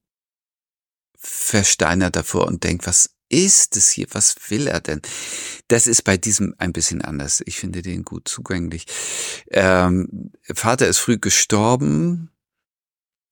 [1.16, 4.08] versteinert davor und denke, was ist es hier?
[4.12, 5.02] Was will er denn?
[5.68, 7.42] Das ist bei diesem ein bisschen anders.
[7.46, 8.86] Ich finde den gut zugänglich.
[9.50, 12.32] Ähm, Vater ist früh gestorben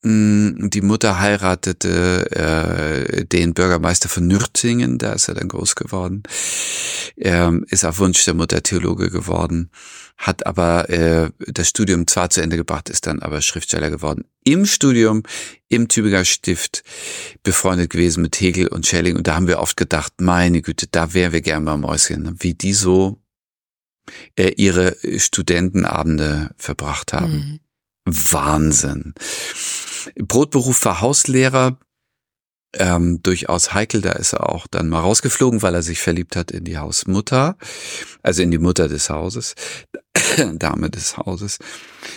[0.01, 6.23] die Mutter heiratete äh, den Bürgermeister von Nürtingen, da ist er dann groß geworden,
[7.17, 9.71] er ist auf Wunsch der Mutter Theologe geworden,
[10.17, 14.23] hat aber äh, das Studium zwar zu Ende gebracht, ist dann aber Schriftsteller geworden.
[14.45, 15.23] Im Studium
[15.67, 16.83] im Tübinger Stift
[17.43, 21.13] befreundet gewesen mit Hegel und Schelling und da haben wir oft gedacht, meine Güte, da
[21.13, 23.19] wären wir gern mal Mäuschen, wie die so
[24.37, 27.33] äh, ihre Studentenabende verbracht haben.
[27.33, 27.59] Mhm.
[28.11, 29.13] Wahnsinn.
[30.15, 31.77] Brotberuf war Hauslehrer,
[32.73, 34.01] ähm, durchaus heikel.
[34.01, 37.57] Da ist er auch dann mal rausgeflogen, weil er sich verliebt hat in die Hausmutter,
[38.21, 39.55] also in die Mutter des Hauses,
[40.53, 41.59] Dame des Hauses,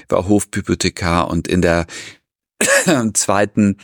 [0.09, 1.87] war Hofbibliothekar und in der
[3.15, 3.79] zweiten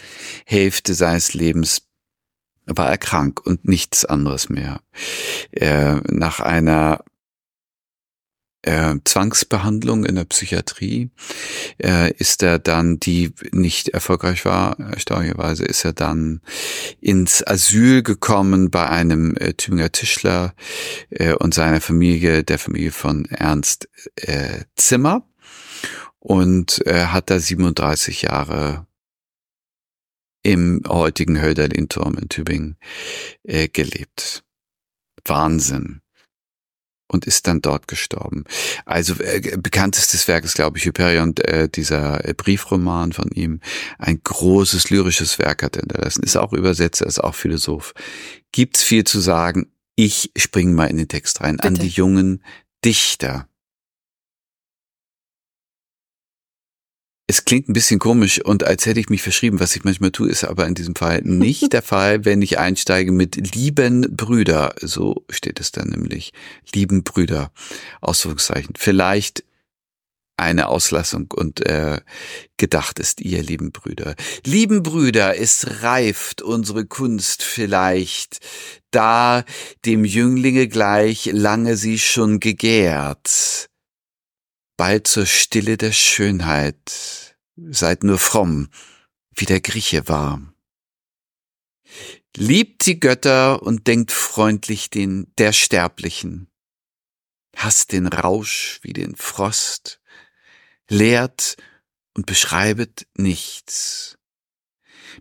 [0.45, 1.83] Hälfte seines Lebens
[2.67, 4.83] war er krank und nichts anderes mehr.
[5.51, 7.03] Er, nach einer
[8.63, 11.11] äh, Zwangsbehandlung in der Psychiatrie.
[11.83, 16.41] Äh, ist er dann, die nicht erfolgreich war, erstaunlicherweise ist er dann
[17.01, 20.55] ins Asyl gekommen bei einem äh, Tübinger Tischler
[21.11, 25.25] äh, und seiner Familie, der Familie von Ernst äh, Zimmer.
[26.21, 28.87] Und äh, hat da 37 Jahre
[30.43, 32.77] im heutigen Hölderlin-Turm in Tübingen
[33.45, 34.45] äh, gelebt.
[35.25, 36.01] Wahnsinn
[37.09, 38.45] und ist dann dort gestorben.
[38.85, 43.61] Also äh, bekanntestes Werk ist, glaube ich, Hyperion, äh, dieser äh, Briefroman von ihm.
[43.99, 46.23] Ein großes lyrisches Werk hat er hinterlassen.
[46.23, 47.95] Ist auch Übersetzer, ist auch Philosoph.
[48.53, 49.73] Gibt's viel zu sagen.
[49.97, 51.57] Ich springe mal in den Text rein.
[51.57, 51.69] Bitte.
[51.69, 52.45] An die jungen
[52.85, 53.49] Dichter.
[57.31, 60.31] Es klingt ein bisschen komisch und als hätte ich mich verschrieben, was ich manchmal tue,
[60.31, 64.75] ist aber in diesem Fall nicht der Fall, wenn ich einsteige mit lieben Brüder.
[64.81, 66.33] So steht es dann nämlich.
[66.73, 67.53] Lieben Brüder.
[68.01, 68.73] Ausdruckszeichen.
[68.79, 69.45] Vielleicht
[70.39, 72.01] eine Auslassung und äh,
[72.57, 74.15] gedacht ist ihr, lieben Brüder.
[74.47, 78.39] Lieben Brüder, es reift unsere Kunst vielleicht,
[78.91, 79.45] da
[79.85, 83.68] dem Jünglinge gleich lange sie schon gegärt
[84.79, 88.71] bald zur Stille der Schönheit, seid nur fromm,
[89.35, 90.41] wie der Grieche war.
[92.37, 96.49] Liebt die Götter und denkt freundlich den der Sterblichen.
[97.57, 100.01] Hasst den Rausch wie den Frost,
[100.89, 101.57] lehrt
[102.15, 104.17] und beschreibet nichts.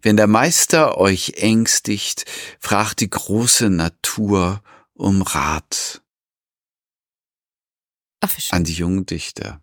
[0.03, 2.25] Wenn der Meister euch ängstigt,
[2.59, 4.61] fragt die große Natur
[4.93, 6.03] um Rat.
[8.21, 9.61] Ach, an die jungen Dichter.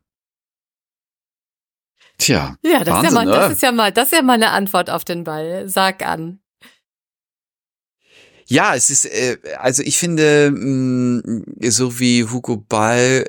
[2.18, 2.56] Tja.
[2.62, 4.50] Ja, das, Wahnsinn, ist ja mal, das ist ja mal, das ist ja mal eine
[4.50, 5.68] Antwort auf den Ball.
[5.68, 6.40] Sag an.
[8.46, 13.24] Ja, es ist, äh, also ich finde, mh, mm, so wie Hugo Ball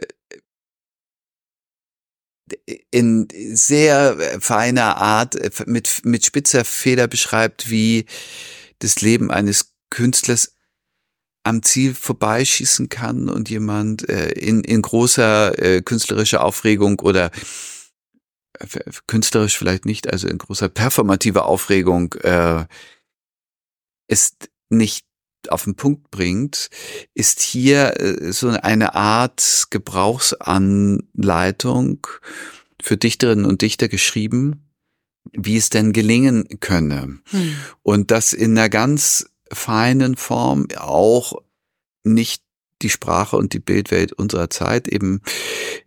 [2.68, 8.06] äh, in sehr feiner Art äh, mit, mit spitzer Feder beschreibt, wie
[8.80, 10.55] das Leben eines Künstlers
[11.46, 17.30] am Ziel vorbeischießen kann und jemand äh, in, in großer äh, künstlerischer Aufregung oder
[18.60, 18.66] äh,
[19.06, 22.66] künstlerisch vielleicht nicht, also in großer performativer Aufregung äh,
[24.08, 25.06] ist nicht
[25.50, 26.72] auf den Punkt bringt,
[27.14, 32.08] ist hier äh, so eine Art Gebrauchsanleitung
[32.82, 34.68] für Dichterinnen und Dichter geschrieben,
[35.32, 37.20] wie es denn gelingen könne.
[37.30, 37.56] Hm.
[37.84, 41.42] Und das in einer ganz feinen Form auch
[42.04, 42.44] nicht
[42.82, 45.22] die Sprache und die Bildwelt unserer Zeit eben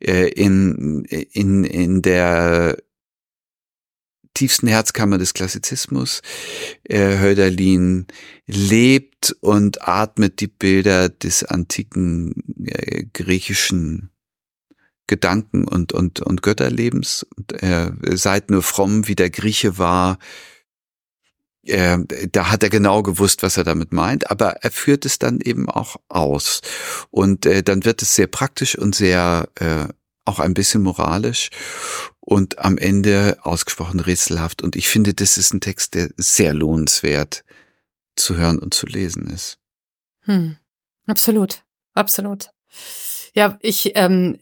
[0.01, 2.77] äh, in, in, in der
[4.35, 6.23] tiefsten Herzkammer des Klassizismus.
[6.85, 8.07] Äh, Hölderlin
[8.47, 14.11] lebt und atmet die Bilder des antiken äh, griechischen
[15.09, 17.27] Gedanken und, und, und Götterlebens.
[17.37, 20.19] Und, äh, seid nur fromm, wie der Grieche war,
[21.65, 21.99] äh,
[22.33, 25.69] da hat er genau gewusst, was er damit meint, aber er führt es dann eben
[25.69, 26.61] auch aus.
[27.11, 29.87] Und äh, dann wird es sehr praktisch und sehr äh,
[30.25, 31.51] auch ein bisschen moralisch
[32.21, 34.63] und am Ende ausgesprochen rätselhaft.
[34.63, 37.45] Und ich finde, das ist ein Text, der sehr lohnenswert
[38.17, 39.59] zu hören und zu lesen ist.
[40.25, 40.57] Hm.
[41.07, 42.51] Absolut, absolut.
[43.35, 44.39] Ja, ich ähm,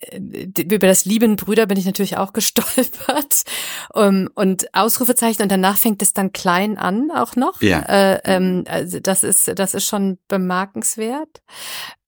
[0.59, 3.45] über das lieben Brüder bin ich natürlich auch gestolpert
[3.93, 7.63] um, ähm, und Ausrufezeichen und danach fängt es dann klein an auch noch.
[7.63, 7.81] Ja.
[7.81, 11.43] Äh, ähm, also das ist das ist schon bemerkenswert.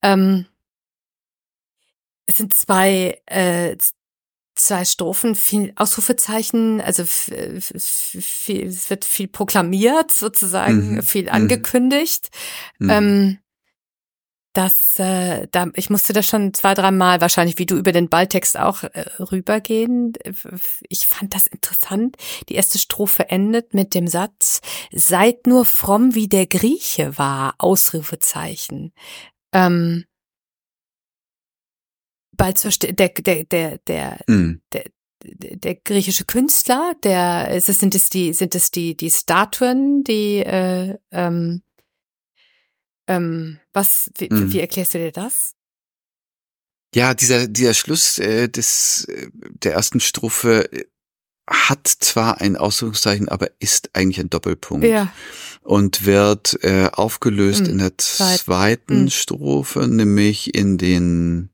[0.03, 0.47] Ähm,
[2.27, 3.77] es sind zwei äh,
[4.59, 11.03] zwei Strophen, viel Ausrufezeichen, also viel, es wird viel proklamiert sozusagen, mhm.
[11.03, 11.29] viel mhm.
[11.31, 12.29] angekündigt.
[12.79, 12.91] Mhm.
[12.91, 13.38] Ähm,
[14.59, 18.09] das, äh, da, ich musste da schon zwei, drei Mal wahrscheinlich, wie du über den
[18.09, 20.14] Balltext auch äh, rübergehen.
[20.88, 22.16] Ich fand das interessant.
[22.49, 28.92] Die erste Strophe endet mit dem Satz, seid nur fromm wie der Grieche war, Ausrufezeichen.
[29.53, 30.07] Ähm,
[32.33, 34.61] bald zur der, der, der, der, mm.
[34.73, 34.85] der,
[35.23, 40.38] der griechische Künstler, der, ist es, sind es die, sind es die, die Statuen, die,
[40.38, 41.62] äh, ähm,
[43.09, 44.53] ähm, was, wie, mhm.
[44.53, 45.55] wie erklärst du dir das?
[46.94, 50.85] Ja, dieser, dieser Schluss äh, des, äh, der ersten Strophe äh,
[51.47, 54.87] hat zwar ein Ausdruckszeichen, aber ist eigentlich ein Doppelpunkt.
[54.87, 55.12] Ja.
[55.62, 57.71] Und wird äh, aufgelöst mhm.
[57.71, 59.11] in der zweiten mhm.
[59.11, 61.51] Strophe, nämlich in den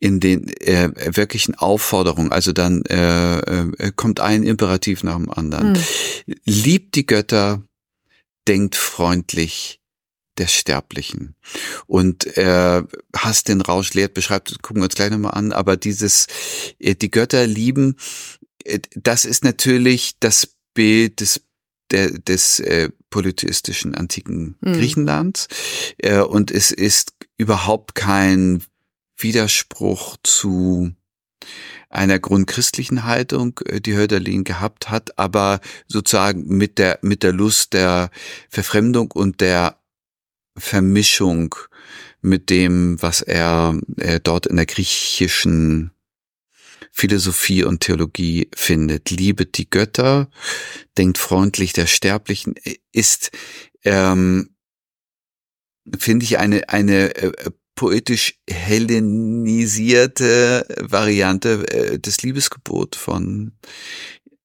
[0.00, 2.32] in den äh, wirklichen Aufforderungen.
[2.32, 5.72] Also dann äh, äh, kommt ein Imperativ nach dem anderen.
[5.72, 6.34] Mhm.
[6.44, 7.62] Liebt die Götter,
[8.46, 9.78] denkt freundlich
[10.38, 11.34] der Sterblichen.
[11.86, 12.82] Und äh,
[13.14, 16.26] hast den Rausch lehrt, beschreibt, gucken wir uns gleich nochmal an, aber dieses,
[16.78, 17.96] äh, die Götter lieben,
[18.64, 21.42] äh, das ist natürlich das Bild des
[21.90, 24.74] der, des äh, polytheistischen antiken mhm.
[24.74, 25.48] Griechenlands.
[25.98, 28.62] Äh, und es ist überhaupt kein
[29.16, 30.92] Widerspruch zu
[31.90, 37.72] einer grundchristlichen Haltung, äh, die Hölderlin gehabt hat, aber sozusagen mit der, mit der Lust
[37.72, 38.10] der
[38.50, 39.77] Verfremdung und der
[40.58, 41.54] Vermischung
[42.20, 45.92] mit dem, was er äh, dort in der griechischen
[46.90, 49.10] Philosophie und Theologie findet.
[49.10, 50.28] Liebet die Götter,
[50.96, 52.54] denkt freundlich der Sterblichen,
[52.92, 53.30] ist,
[53.84, 54.50] ähm,
[55.96, 57.32] finde ich, eine, eine äh,
[57.76, 63.52] poetisch hellenisierte Variante äh, des Liebesgebot von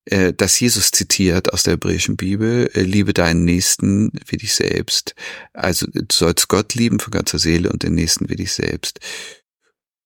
[0.05, 5.15] äh, das Jesus zitiert aus der hebräischen Bibel, äh, liebe deinen Nächsten wie dich selbst.
[5.53, 8.99] Also du sollst Gott lieben von ganzer Seele und den Nächsten wie dich selbst.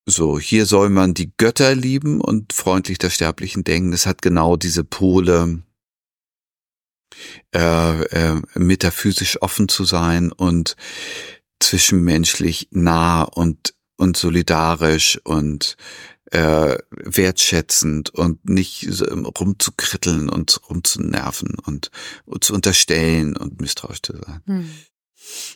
[0.05, 3.91] So, hier soll man die Götter lieben und freundlich der Sterblichen denken.
[3.91, 5.63] Es hat genau diese Pole,
[7.53, 10.75] äh, äh, metaphysisch offen zu sein und
[11.59, 15.75] zwischenmenschlich nah und und solidarisch und
[16.31, 21.91] äh, wertschätzend und nicht so rumzukritteln und rumzunerven und,
[22.25, 24.41] und zu unterstellen und misstrauisch zu sein.
[24.45, 24.69] Hm.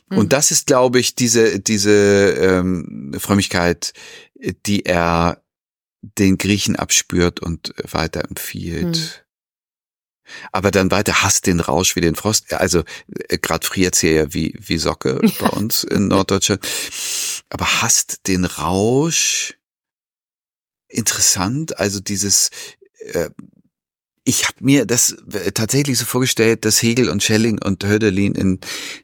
[0.09, 0.29] Und hm.
[0.29, 3.93] das ist, glaube ich, diese, diese ähm, Frömmigkeit,
[4.65, 5.43] die er
[6.01, 8.97] den Griechen abspürt und weiterempfiehlt.
[8.97, 9.09] Hm.
[10.51, 12.53] Aber dann weiter hasst den Rausch wie den Frost.
[12.53, 12.83] Also
[13.27, 15.31] äh, gerade friert hier ja wie, wie Socke ja.
[15.39, 16.65] bei uns in Norddeutschland.
[17.49, 19.57] Aber hasst den Rausch
[20.91, 21.79] interessant.
[21.79, 22.49] Also dieses,
[22.99, 23.29] äh,
[24.23, 28.59] ich habe mir das äh, tatsächlich so vorgestellt, dass Hegel und Schelling und Hölderlin in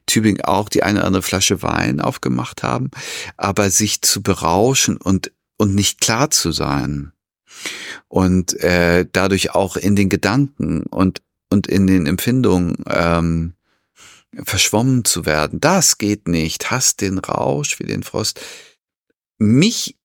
[0.06, 2.92] Tübingen auch die eine oder andere Flasche Wein aufgemacht haben,
[3.36, 7.14] aber sich zu berauschen und und nicht klar zu sein
[8.08, 13.54] und äh, dadurch auch in den Gedanken und und in den Empfindungen ähm,
[14.44, 15.60] verschwommen zu werden.
[15.60, 16.70] Das geht nicht.
[16.70, 18.40] Hast den Rausch wie den Frost.
[19.40, 19.97] Mich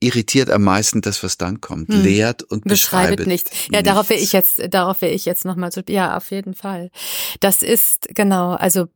[0.00, 1.92] irritiert am meisten das, was dann kommt.
[1.92, 2.02] Hm.
[2.02, 3.50] Lehrt und beschreibt, beschreibet nichts.
[3.66, 3.84] Ja, nichts.
[3.84, 6.90] darauf will ich jetzt, darauf will ich jetzt nochmal so, ja, auf jeden Fall.
[7.40, 8.86] Das ist, genau, also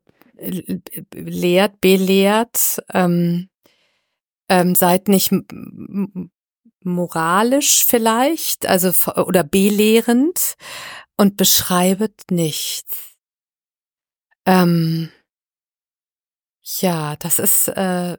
[1.14, 3.48] lehrt, belehrt, ähm,
[4.48, 5.30] ähm, seid nicht
[6.82, 10.54] moralisch vielleicht, also oder belehrend
[11.16, 13.14] und beschreibet nichts.
[14.46, 15.10] Ähm,
[16.62, 18.18] ja, das ist, äh,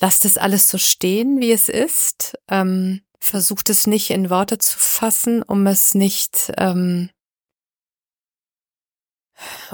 [0.00, 2.38] lasst es alles so stehen, wie es ist.
[2.48, 7.10] Ähm, versucht es nicht in Worte zu fassen, um es nicht, ähm,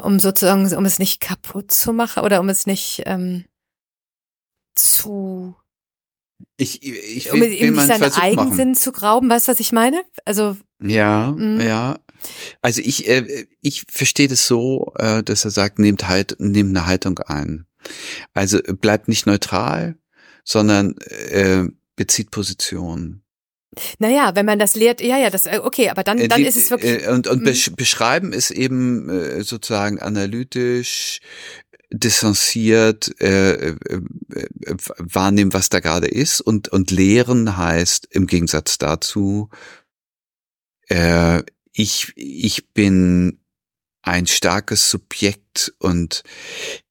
[0.03, 3.45] um sozusagen, um es nicht kaputt zu machen oder um es nicht ähm,
[4.75, 5.55] zu
[6.57, 8.75] ich, ich will, um ihm nicht seinen Eigensinn machen.
[8.75, 10.03] zu grauben, weißt du, was ich meine?
[10.25, 11.65] Also ja, mh.
[11.65, 11.99] ja.
[12.61, 16.87] Also ich, äh, ich verstehe das so, äh, dass er sagt, nehmt halt, nehmt eine
[16.87, 17.67] Haltung ein.
[18.33, 19.97] Also bleibt nicht neutral,
[20.45, 21.65] sondern äh,
[21.97, 23.23] bezieht Position.
[23.99, 26.57] Naja, wenn man das lehrt, ja, ja, das, äh, okay, aber dann, dann Die, ist
[26.57, 27.05] es wirklich.
[27.05, 27.75] Äh, und, und mhm.
[27.77, 31.21] beschreiben ist eben äh, sozusagen analytisch,
[31.91, 33.77] distanziert, äh, äh,
[34.99, 39.51] wahrnehmen, was da gerade ist und, und lehren heißt im Gegensatz dazu,
[40.89, 41.43] äh,
[41.73, 43.42] ich, ich bin
[44.03, 46.23] ein starkes Subjekt und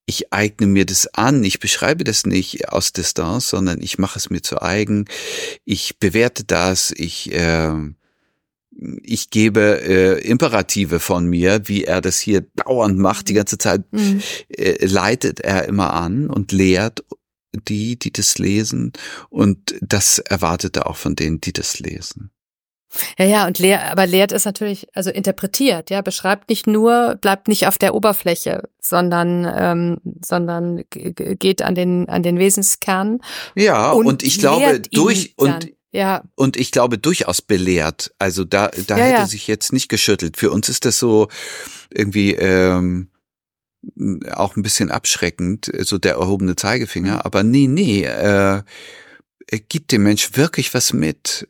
[0.06, 4.30] ich eigne mir das an, ich beschreibe das nicht aus Distanz, sondern ich mache es
[4.30, 5.06] mir zu eigen,
[5.64, 7.74] ich bewerte das, ich, äh,
[9.04, 13.84] ich gebe äh, Imperative von mir, wie er das hier dauernd macht, die ganze Zeit
[13.92, 14.22] mhm.
[14.50, 17.04] äh, leitet er immer an und lehrt
[17.68, 18.94] die, die das lesen.
[19.30, 22.32] Und das erwartet er auch von denen, die das lesen.
[23.18, 27.48] Ja, ja, und lehr, aber lehrt ist natürlich, also interpretiert, ja, beschreibt nicht nur, bleibt
[27.48, 33.20] nicht auf der Oberfläche, sondern, ähm, sondern geht an den, an den Wesenskern.
[33.56, 36.24] Ja, und, und ich glaube, durch, und, ja.
[36.36, 38.14] Und ich glaube durchaus belehrt.
[38.18, 39.28] Also da, da ja, hätte ja.
[39.28, 40.38] sich jetzt nicht geschüttelt.
[40.38, 41.28] Für uns ist das so
[41.90, 43.10] irgendwie ähm,
[44.32, 47.16] auch ein bisschen abschreckend, so der erhobene Zeigefinger.
[47.16, 47.22] Mhm.
[47.22, 48.62] Aber nee, nee, äh,
[49.60, 51.48] gib dem Mensch wirklich was mit.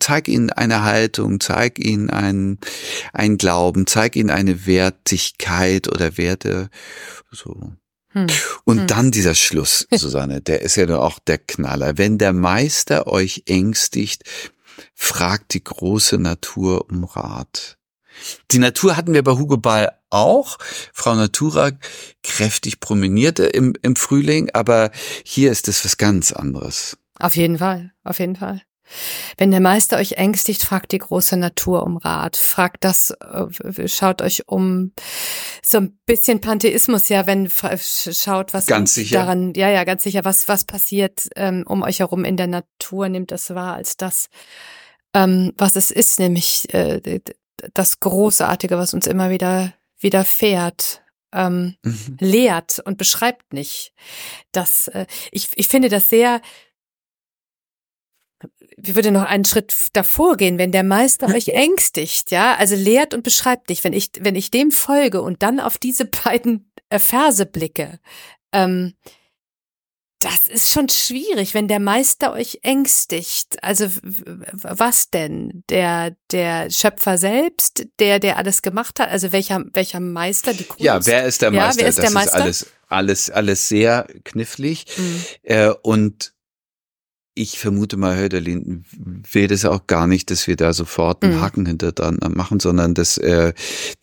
[0.00, 2.58] Zeig ihnen eine Haltung, zeig ihnen ein,
[3.12, 6.70] ein Glauben, zeig ihnen eine Wertigkeit oder Werte.
[7.30, 7.72] So.
[8.08, 8.26] Hm.
[8.64, 8.86] Und hm.
[8.86, 11.98] dann dieser Schluss, Susanne, der ist ja doch auch der Knaller.
[11.98, 14.24] Wenn der Meister euch ängstigt,
[14.94, 17.78] fragt die große Natur um Rat.
[18.50, 20.58] Die Natur hatten wir bei Hugo Ball auch.
[20.92, 21.72] Frau Natura
[22.22, 24.90] kräftig promenierte im, im Frühling, aber
[25.24, 26.98] hier ist es was ganz anderes.
[27.18, 28.62] Auf jeden Fall, auf jeden Fall.
[29.36, 32.36] Wenn der Meister euch ängstigt, fragt die große Natur um Rat.
[32.36, 34.92] Fragt das, äh, schaut euch um
[35.64, 39.18] so ein bisschen Pantheismus, ja, wenn schaut, was ganz sicher.
[39.18, 43.08] daran, ja, ja, ganz sicher, was, was passiert ähm, um euch herum in der Natur,
[43.08, 44.28] nimmt das wahr als das,
[45.14, 47.20] ähm, was es ist, nämlich äh,
[47.74, 51.00] das Großartige, was uns immer wieder widerfährt.
[51.34, 52.18] Ähm, mhm.
[52.20, 53.94] lehrt und beschreibt nicht.
[54.52, 56.42] Das, äh, ich, ich finde das sehr
[58.84, 63.14] wie würde noch einen Schritt davor gehen, wenn der Meister euch ängstigt, ja, also lehrt
[63.14, 66.98] und beschreibt dich, wenn ich, wenn ich dem folge und dann auf diese beiden äh,
[66.98, 68.00] Verse blicke,
[68.52, 68.94] ähm,
[70.18, 73.62] das ist schon schwierig, wenn der Meister euch ängstigt.
[73.62, 73.88] Also
[74.62, 75.64] was denn?
[75.68, 79.10] Der der Schöpfer selbst, der der alles gemacht hat.
[79.10, 80.54] Also welcher welcher Meister?
[80.54, 80.80] Die Kunst?
[80.80, 81.80] Ja, wer ist der Meister?
[81.80, 82.36] Ja, wer ist das der Meister?
[82.36, 85.24] ist alles alles alles sehr knifflig mhm.
[85.42, 86.31] äh, und
[87.34, 88.84] ich vermute mal, Hölderlin
[89.30, 91.40] will das auch gar nicht, dass wir da sofort einen mhm.
[91.40, 93.54] Haken hinter dran machen, sondern dass äh,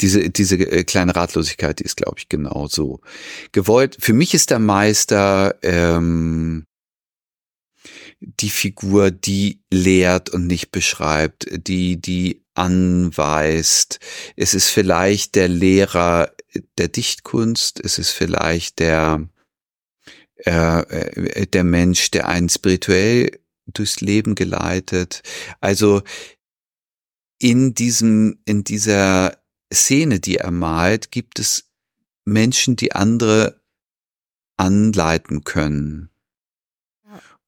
[0.01, 3.01] diese diese äh, kleine Ratlosigkeit, die ist, glaube ich, genau so
[3.51, 3.97] gewollt.
[3.99, 6.65] Für mich ist der Meister ähm,
[8.19, 13.99] die Figur, die lehrt und nicht beschreibt, die die anweist.
[14.35, 16.31] Es ist vielleicht der Lehrer
[16.77, 19.29] der Dichtkunst, es ist vielleicht der
[20.45, 25.21] äh, äh, der Mensch, der einen spirituell durchs Leben geleitet.
[25.59, 26.01] Also
[27.39, 29.37] in diesem, in dieser
[29.73, 31.69] Szene, die er malt, gibt es
[32.25, 33.61] Menschen, die andere
[34.57, 36.09] anleiten können.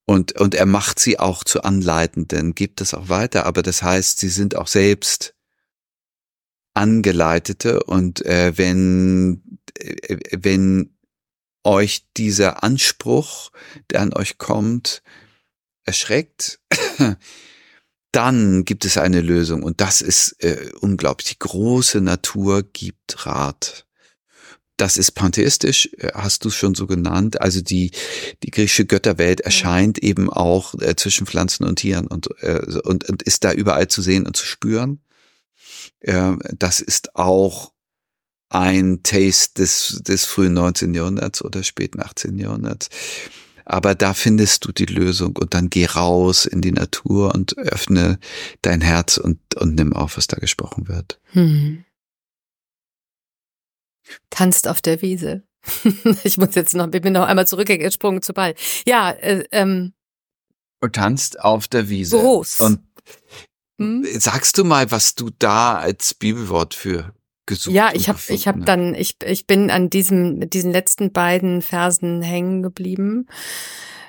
[0.05, 4.19] Und, und er macht sie auch zu Anleitenden, gibt es auch weiter, aber das heißt,
[4.19, 5.35] sie sind auch selbst
[6.73, 10.97] Angeleitete und äh, wenn, äh, wenn
[11.63, 13.51] euch dieser Anspruch,
[13.89, 15.01] der an euch kommt,
[15.83, 16.59] erschreckt,
[18.11, 21.29] dann gibt es eine Lösung und das ist äh, unglaublich.
[21.29, 23.85] Die große Natur gibt Rat.
[24.77, 27.41] Das ist pantheistisch, äh, hast du schon so genannt.
[27.41, 27.91] Also die,
[28.43, 33.21] die griechische Götterwelt erscheint eben auch äh, zwischen Pflanzen und Tieren und, äh, und, und
[33.23, 35.01] ist da überall zu sehen und zu spüren.
[35.99, 37.71] Äh, das ist auch
[38.51, 40.93] ein Taste des, des frühen 19.
[40.93, 42.37] Jahrhunderts oder späten 18.
[42.37, 42.89] Jahrhunderts.
[43.63, 48.19] Aber da findest du die Lösung und dann geh raus in die Natur und öffne
[48.61, 51.21] dein Herz und, und nimm auf, was da gesprochen wird.
[51.31, 51.85] Hm.
[54.29, 55.43] Tanzt auf der Wiese.
[56.23, 58.55] ich muss jetzt noch, ich bin noch einmal zurückgesprungen zu Ball.
[58.85, 59.93] Ja, äh, ähm.
[60.81, 62.17] Und tanzt auf der Wiese.
[62.17, 62.59] Groß.
[62.59, 62.81] Und
[63.77, 64.05] hm?
[64.19, 67.13] sagst du mal, was du da als Bibelwort für
[67.51, 67.75] gesucht.
[67.75, 72.21] Ja, ich habe ich habe dann ich ich bin an diesem diesen letzten beiden Versen
[72.21, 73.27] hängen geblieben.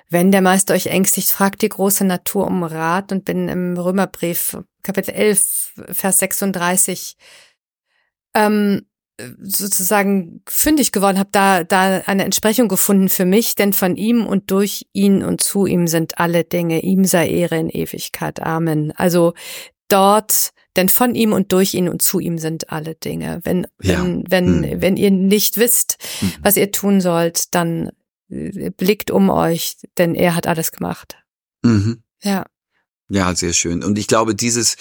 [0.08, 4.58] Wenn der Meister euch ängstigt, fragt die große Natur um Rat und bin im Römerbrief
[4.82, 7.16] Kapitel 11 Vers 36
[8.34, 8.86] ähm,
[9.40, 14.50] sozusagen fündig geworden, habe da da eine Entsprechung gefunden für mich, denn von ihm und
[14.50, 16.82] durch ihn und zu ihm sind alle Dinge.
[16.82, 18.40] Ihm sei Ehre in Ewigkeit.
[18.40, 18.92] Amen.
[18.96, 19.34] Also
[19.88, 23.40] dort denn von ihm und durch ihn und zu ihm sind alle Dinge.
[23.44, 24.02] Wenn, ja.
[24.02, 24.80] wenn, wenn, hm.
[24.82, 26.32] wenn ihr nicht wisst, hm.
[26.42, 27.90] was ihr tun sollt, dann
[28.30, 31.16] äh, blickt um euch, denn er hat alles gemacht.
[31.62, 32.02] Mhm.
[32.22, 32.46] Ja.
[33.08, 33.84] Ja, sehr schön.
[33.84, 34.76] Und ich glaube, dieses,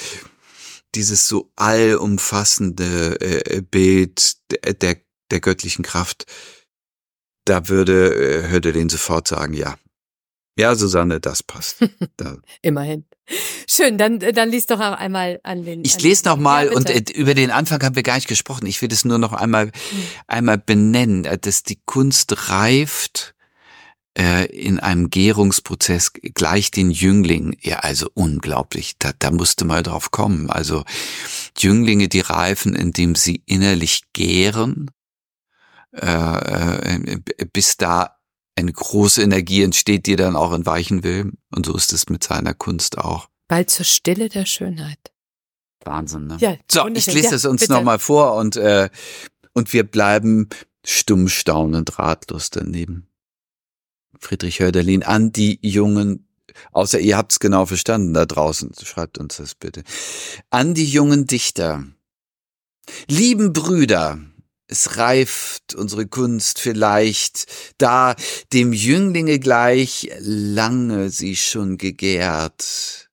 [0.95, 4.97] dieses so allumfassende äh, Bild der, der,
[5.31, 6.25] der göttlichen Kraft,
[7.45, 9.77] da würde äh, Hörde den sofort sagen, ja.
[10.61, 11.77] Ja, Susanne, das passt.
[12.17, 12.37] Da.
[12.61, 13.05] Immerhin.
[13.67, 15.83] Schön, dann, dann lies doch auch einmal an den.
[15.83, 18.67] Ich lese noch mal ja, und äh, über den Anfang haben wir gar nicht gesprochen.
[18.67, 20.03] Ich will es nur noch einmal, hm.
[20.27, 23.33] einmal benennen, äh, dass die Kunst reift
[24.15, 27.57] äh, in einem Gärungsprozess gleich den Jüngling.
[27.61, 28.97] Ja, also unglaublich.
[28.99, 30.51] Da, da musste mal drauf kommen.
[30.51, 30.83] Also
[31.57, 34.91] Jünglinge, die reifen, indem sie innerlich gären,
[35.91, 37.19] äh, äh,
[37.51, 38.20] bis da
[38.61, 41.33] eine große Energie entsteht, die dann auch entweichen will.
[41.53, 43.27] Und so ist es mit seiner Kunst auch.
[43.47, 45.11] Bald zur Stille der Schönheit.
[45.83, 46.37] Wahnsinn, ne?
[46.39, 48.89] Ja, so, ich lese ja, es uns nochmal vor und, äh,
[49.53, 50.47] und wir bleiben
[50.85, 53.07] stumm staunend ratlos daneben.
[54.19, 56.27] Friedrich Hölderlin an die jungen,
[56.71, 59.83] außer ihr habt's genau verstanden da draußen, schreibt uns das bitte.
[60.51, 61.83] An die jungen Dichter.
[63.07, 64.19] Lieben Brüder,
[64.71, 67.45] es reift unsere Kunst vielleicht,
[67.77, 68.15] da
[68.53, 73.09] dem Jünglinge gleich lange sie schon gegärt,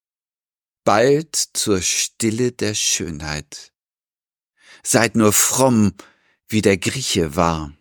[0.84, 3.72] bald zur Stille der Schönheit.
[4.84, 5.94] Seid nur fromm,
[6.48, 7.76] wie der Grieche war.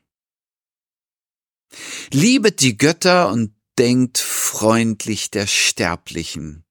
[2.12, 6.66] Liebet die Götter und denkt freundlich der Sterblichen.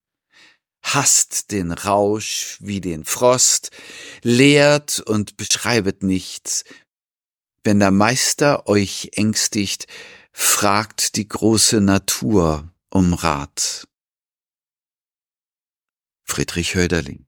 [0.82, 3.70] Hasst den Rausch wie den Frost,
[4.22, 6.64] lehrt und beschreibet nichts.
[7.66, 9.88] Wenn der Meister euch ängstigt,
[10.30, 13.88] fragt die große Natur um Rat.
[16.22, 17.26] Friedrich Höderling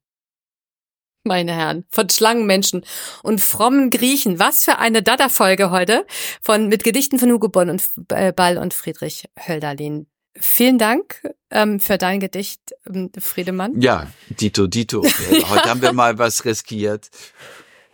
[1.24, 2.86] meine Herren, von Schlangenmenschen
[3.22, 4.39] und frommen Griechen.
[4.39, 6.07] Was für eine Dada-Folge heute
[6.41, 10.07] von mit Gedichten von Hugo Bonn und äh, Ball und Friedrich Hölderlin.
[10.41, 13.80] Vielen Dank ähm, für dein Gedicht, ähm, Friedemann.
[13.80, 15.03] Ja, Dito, Dito.
[15.51, 17.11] Heute haben wir mal was riskiert.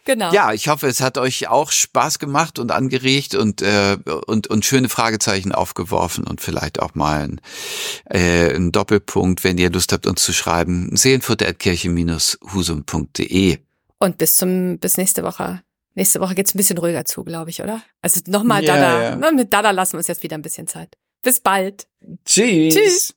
[0.04, 0.32] Genau.
[0.32, 3.96] Ja, ich hoffe, es hat euch auch Spaß gemacht und angeregt und, äh,
[4.26, 7.40] und, und schöne Fragezeichen aufgeworfen und vielleicht auch mal ein,
[8.10, 10.94] äh, ein Doppelpunkt, wenn ihr Lust habt, uns zu schreiben.
[10.94, 13.58] Seelenfurterkirche-husum.de.
[13.98, 15.62] Und bis zum, bis nächste Woche.
[15.94, 17.80] Nächste Woche geht's ein bisschen ruhiger zu, glaube ich, oder?
[18.02, 19.18] Also nochmal ja, Dada.
[19.20, 19.32] Ja.
[19.32, 20.98] Mit Dada lassen wir uns jetzt wieder ein bisschen Zeit.
[21.22, 21.86] Bis bald.
[22.26, 22.74] Tschüss.
[22.74, 23.14] Tschüss.